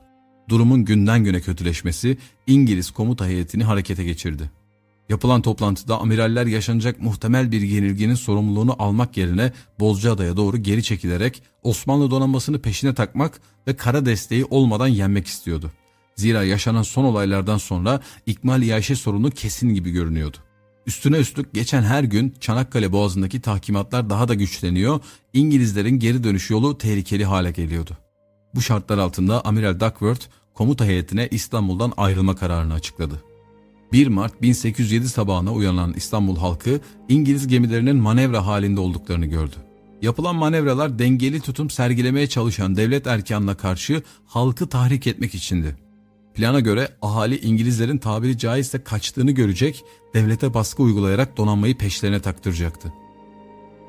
Durumun 0.50 0.86
günden 0.86 1.24
güne 1.24 1.42
kötüleşmesi 1.42 2.18
İngiliz 2.48 2.92
komuta 2.92 3.28
heyetini 3.28 3.64
harekete 3.64 4.04
geçirdi. 4.04 4.52
Yapılan 5.10 5.42
toplantıda 5.42 6.00
amiraller 6.00 6.46
yaşanacak 6.46 7.02
muhtemel 7.02 7.52
bir 7.52 7.62
yenilginin 7.62 8.16
sorumluluğunu 8.16 8.76
almak 8.80 9.18
yerine 9.18 9.52
Bozcaada'ya 9.80 10.38
doğru 10.38 10.58
geri 10.58 10.84
çekilerek 10.84 11.44
Osmanlı 11.64 12.12
donanmasını 12.12 12.60
peşine 12.62 12.94
takmak 12.94 13.42
ve 13.68 13.76
kara 13.76 14.06
desteği 14.06 14.46
olmadan 14.46 14.88
yenmek 14.88 15.28
istiyordu. 15.28 15.72
Zira 16.20 16.44
yaşanan 16.44 16.82
son 16.82 17.04
olaylardan 17.04 17.58
sonra 17.58 18.00
ikmal 18.26 18.62
iaşe 18.62 18.96
sorunu 18.96 19.32
kesin 19.32 19.74
gibi 19.74 19.92
görünüyordu. 19.92 20.38
Üstüne 20.88 21.18
üstlük 21.18 21.54
geçen 21.54 21.84
her 21.84 22.04
gün 22.04 22.34
Çanakkale 22.40 22.92
Boğazı'ndaki 22.92 23.42
tahkimatlar 23.42 24.10
daha 24.10 24.28
da 24.28 24.34
güçleniyor, 24.34 25.00
İngilizlerin 25.34 26.00
geri 26.00 26.24
dönüş 26.24 26.50
yolu 26.50 26.78
tehlikeli 26.78 27.26
hale 27.26 27.52
geliyordu. 27.52 27.98
Bu 28.56 28.62
şartlar 28.62 28.98
altında 28.98 29.46
Amiral 29.46 29.80
Duckworth 29.80 30.26
komuta 30.54 30.86
heyetine 30.86 31.28
İstanbul'dan 31.32 31.94
ayrılma 31.98 32.36
kararını 32.36 32.74
açıkladı. 32.74 33.24
1 33.94 34.08
Mart 34.08 34.42
1807 34.42 35.10
sabahına 35.10 35.54
uyanan 35.54 35.94
İstanbul 35.94 36.38
halkı 36.38 36.80
İngiliz 37.10 37.48
gemilerinin 37.48 37.96
manevra 37.96 38.46
halinde 38.46 38.80
olduklarını 38.80 39.26
gördü. 39.26 39.56
Yapılan 40.02 40.36
manevralar 40.36 41.00
dengeli 41.00 41.42
tutum 41.42 41.70
sergilemeye 41.70 42.28
çalışan 42.28 42.76
devlet 42.76 43.08
erkanına 43.08 43.58
karşı 43.58 44.04
halkı 44.26 44.68
tahrik 44.68 45.08
etmek 45.08 45.36
içindi. 45.36 45.89
Plana 46.40 46.60
göre 46.60 46.90
ahali 47.02 47.40
İngilizlerin 47.40 47.98
tabiri 47.98 48.38
caizse 48.38 48.84
kaçtığını 48.84 49.32
görecek, 49.32 49.84
devlete 50.14 50.54
baskı 50.54 50.84
uygulayarak 50.84 51.38
donanmayı 51.38 51.78
peşlerine 51.78 52.20
taktıracaktı. 52.20 52.94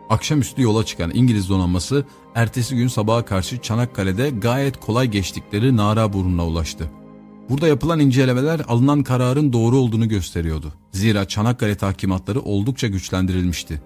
Akşamüstü 0.09 0.63
yola 0.63 0.85
çıkan 0.85 1.11
İngiliz 1.15 1.49
donanması 1.49 2.05
ertesi 2.35 2.77
gün 2.77 2.89
sabaha 2.89 3.25
karşı 3.25 3.59
Çanakkale'de 3.59 4.31
gayet 4.31 4.81
kolay 4.81 5.07
geçtikleri 5.07 5.77
Naraburnu'na 5.77 6.47
ulaştı. 6.47 6.91
Burada 7.51 7.69
yapılan 7.69 8.01
incelemeler 8.01 8.61
alınan 8.69 9.03
kararın 9.03 9.53
doğru 9.53 9.77
olduğunu 9.77 10.09
gösteriyordu. 10.09 10.73
Zira 10.93 11.29
Çanakkale 11.29 11.75
tahkimatları 11.75 12.41
oldukça 12.41 12.87
güçlendirilmişti. 12.87 13.83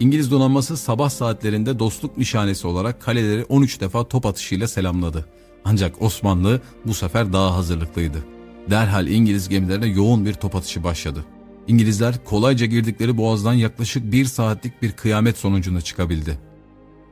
İngiliz 0.00 0.30
donanması 0.30 0.76
sabah 0.76 1.10
saatlerinde 1.10 1.78
dostluk 1.78 2.18
nişanesi 2.18 2.66
olarak 2.66 3.02
kaleleri 3.02 3.44
13 3.44 3.80
defa 3.80 4.08
top 4.08 4.26
atışıyla 4.26 4.68
selamladı. 4.68 5.28
Ancak 5.64 6.02
Osmanlı 6.02 6.60
bu 6.86 6.94
sefer 6.94 7.32
daha 7.32 7.54
hazırlıklıydı. 7.54 8.24
Derhal 8.70 9.06
İngiliz 9.06 9.48
gemilerine 9.48 9.86
yoğun 9.86 10.26
bir 10.26 10.34
top 10.34 10.54
atışı 10.56 10.84
başladı. 10.84 11.24
İngilizler 11.66 12.24
kolayca 12.24 12.66
girdikleri 12.66 13.16
boğazdan 13.16 13.54
yaklaşık 13.54 14.12
bir 14.12 14.24
saatlik 14.24 14.82
bir 14.82 14.92
kıyamet 14.92 15.38
sonucunda 15.38 15.80
çıkabildi. 15.80 16.38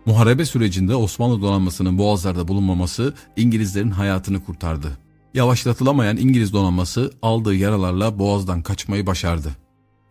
Muharebe 0.07 0.44
sürecinde 0.44 0.94
Osmanlı 0.94 1.42
donanmasının 1.42 1.98
boğazlarda 1.98 2.48
bulunmaması 2.48 3.14
İngilizlerin 3.37 3.90
hayatını 3.90 4.44
kurtardı. 4.44 4.98
Yavaşlatılamayan 5.35 6.16
İngiliz 6.16 6.52
donanması 6.52 7.12
aldığı 7.22 7.54
yaralarla 7.54 8.18
boğazdan 8.18 8.62
kaçmayı 8.62 9.07
başardı. 9.07 9.63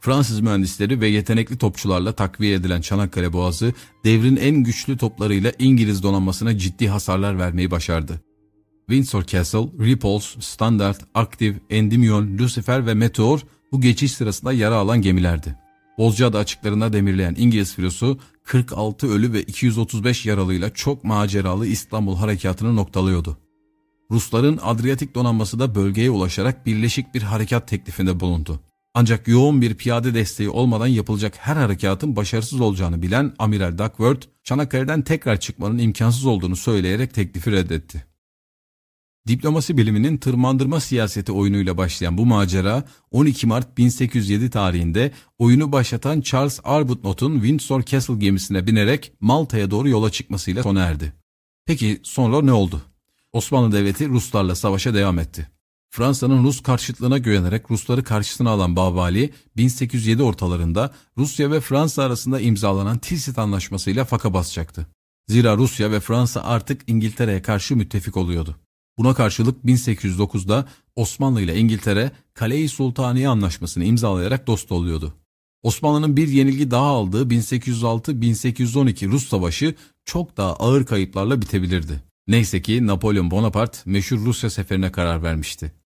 Fransız 0.04 0.39
mühendisleri 0.39 1.02
ve 1.02 1.08
yetenekli 1.08 1.58
topçularla 1.58 2.12
takviye 2.12 2.54
edilen 2.54 2.82
Çanakkale 2.82 3.34
Boğazı 3.34 3.74
devrin 4.06 4.36
en 4.36 4.56
güçlü 4.56 4.98
toplarıyla 4.98 5.52
İngiliz 5.60 6.04
donanmasına 6.04 6.58
ciddi 6.58 6.88
hasarlar 6.88 7.39
vermeyi 7.39 7.72
başardı. 7.72 8.22
Windsor 8.88 9.24
Castle, 9.24 9.68
Repulse, 9.80 10.42
Standard, 10.42 10.96
Active, 11.13 11.56
Endymion, 11.70 12.38
Lucifer 12.38 12.86
ve 12.86 12.94
Meteor 12.94 13.39
bu 13.72 13.82
geçiş 13.82 14.12
sırasında 14.12 14.54
yara 14.54 14.76
alan 14.76 15.02
gemilerdi. 15.02 15.56
Bozcaada 15.98 16.39
açıklarına 16.39 16.94
demirleyen 16.94 17.36
İngiliz 17.38 17.76
filosu 17.76 18.20
46 18.44 19.08
ölü 19.08 19.34
ve 19.34 19.44
235 19.44 20.26
yaralıyla 20.26 20.74
çok 20.74 21.04
maceralı 21.04 21.68
İstanbul 21.68 22.16
harekatını 22.16 22.76
noktalıyordu. 22.76 23.38
Rusların 24.12 24.60
Adriyatik 24.62 25.16
donanması 25.16 25.60
da 25.60 25.76
bölgeye 25.76 26.10
ulaşarak 26.10 26.66
birleşik 26.66 27.16
bir 27.16 27.22
harekat 27.22 27.68
teklifinde 27.68 28.20
bulundu. 28.20 28.60
Ancak 28.93 29.27
yoğun 29.27 29.62
bir 29.62 29.75
piyade 29.75 30.13
desteği 30.13 30.49
olmadan 30.49 30.88
yapılacak 30.88 31.34
her 31.38 31.56
harekatın 31.56 32.15
başarısız 32.15 32.62
olacağını 32.62 33.01
bilen 33.01 33.34
Amiral 33.39 33.77
Duckworth, 33.77 34.27
Çanakkale'den 34.43 35.01
tekrar 35.01 35.39
çıkmanın 35.39 35.77
imkansız 35.77 36.25
olduğunu 36.25 36.56
söyleyerek 36.56 37.13
teklifi 37.13 37.51
reddetti. 37.51 38.06
Diplomasi 39.27 39.77
biliminin 39.77 40.17
tırmandırma 40.17 40.79
siyaseti 40.79 41.32
oyunuyla 41.32 41.77
başlayan 41.77 42.17
bu 42.17 42.25
macera 42.25 42.84
12 43.12 43.47
Mart 43.47 43.77
1807 43.77 44.49
tarihinde 44.49 45.12
oyunu 45.38 45.71
başlatan 45.71 46.21
Charles 46.21 46.60
Arbuthnot'un 46.63 47.34
Windsor 47.34 47.82
Castle 47.84 48.15
gemisine 48.15 48.67
binerek 48.67 49.12
Malta'ya 49.19 49.71
doğru 49.71 49.89
yola 49.89 50.10
çıkmasıyla 50.10 50.63
sona 50.63 50.84
erdi. 50.84 51.13
Peki 51.65 51.99
sonra 52.03 52.41
ne 52.41 52.51
oldu? 52.51 52.82
Osmanlı 53.34 53.71
Devleti 53.71 54.08
Ruslarla 54.08 54.56
savaşa 54.56 54.93
devam 54.93 55.19
etti. 55.19 55.49
Fransa'nın 55.93 56.43
Rus 56.43 56.62
karşıtlığına 56.62 57.17
güvenerek 57.17 57.71
Rusları 57.71 58.03
karşısına 58.03 58.49
alan 58.49 58.75
Babali 58.75 59.34
1807 59.58 60.23
ortalarında 60.23 60.93
Rusya 61.17 61.51
ve 61.51 61.60
Fransa 61.60 62.03
arasında 62.03 62.39
imzalanan 62.39 62.97
Tilsit 62.97 63.39
Anlaşması'yla 63.39 64.06
faka 64.06 64.34
basacaktı. 64.34 64.88
Zira 65.27 65.58
Rusya 65.58 65.91
ve 65.91 65.99
Fransa 65.99 66.43
artık 66.43 66.82
İngiltere'ye 66.88 67.41
karşı 67.41 67.75
müttefik 67.75 68.17
oluyordu. 68.17 68.56
Buna 68.97 69.13
karşılık 69.13 69.63
1809'da 69.63 70.65
Osmanlı 70.95 71.41
ile 71.41 71.58
İngiltere 71.58 72.12
Kale-i 72.34 72.69
Sultaniye 72.69 73.27
Anlaşması'nı 73.27 73.86
imzalayarak 73.86 74.47
dost 74.47 74.71
oluyordu. 74.71 75.13
Osmanlı'nın 75.63 76.17
bir 76.17 76.27
yenilgi 76.27 76.71
daha 76.71 76.86
aldığı 76.86 77.23
1806-1812 77.23 79.08
Rus 79.08 79.27
Savaşı 79.29 79.75
çok 80.06 80.38
daha 80.38 80.53
ağır 80.53 80.86
kayıplarla 80.86 81.41
bitebilirdi. 81.41 82.03
Neyse 82.27 82.62
ki 82.62 82.88
Napolyon 82.88 83.32
Bonaparte 83.32 83.77
meşhur 83.86 84.17
Rusya 84.17 84.49
seferine 84.49 84.91
karar 84.91 85.23
vermişti. 85.23 85.83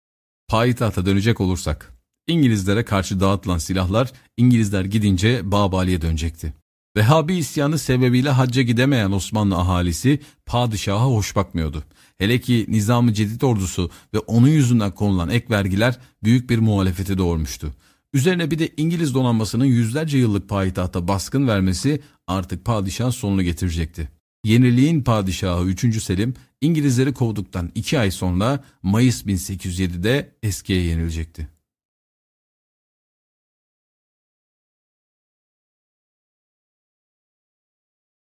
Payitahta 0.52 1.06
dönecek 1.06 1.42
olursak, 1.42 1.94
İngilizlere 2.28 2.86
karşı 2.86 3.20
dağıtılan 3.20 3.58
silahlar 3.58 4.12
İngilizler 4.38 4.86
gidince 4.86 5.52
Babali'ye 5.52 6.02
dönecekti. 6.02 6.54
Vehhabi 6.98 7.36
isyanı 7.36 7.80
sebebiyle 7.80 8.30
hacca 8.30 8.62
gidemeyen 8.62 9.12
Osmanlı 9.12 9.56
ahalisi 9.56 10.20
padişaha 10.46 11.06
hoş 11.06 11.36
bakmıyordu. 11.36 11.84
Hele 12.18 12.42
ki 12.42 12.66
Nizam-ı 12.68 13.14
Cedid 13.14 13.42
ordusu 13.42 13.90
ve 14.14 14.20
onun 14.20 14.48
yüzünden 14.48 14.92
konulan 14.92 15.30
ek 15.30 15.46
vergiler 15.50 16.00
büyük 16.24 16.50
bir 16.50 16.60
muhalefeti 16.60 17.18
doğurmuştu. 17.18 17.74
Üzerine 18.14 18.52
bir 18.52 18.60
de 18.60 18.70
İngiliz 18.78 19.14
donanmasının 19.14 19.66
yüzlerce 19.66 20.18
yıllık 20.18 20.50
payitahta 20.50 21.08
baskın 21.08 21.48
vermesi 21.48 22.02
artık 22.28 22.66
padişahın 22.66 23.10
sonunu 23.10 23.44
getirecekti. 23.44 24.10
Yeniliğin 24.44 25.04
padişahı 25.04 25.66
3. 25.66 26.04
Selim 26.04 26.34
İngilizleri 26.62 27.14
kovduktan 27.14 27.72
2 27.76 28.00
ay 28.00 28.12
sonra 28.12 28.64
Mayıs 28.84 29.26
1807'de 29.26 30.36
eskiye 30.44 30.82
yenilecekti. 30.82 31.48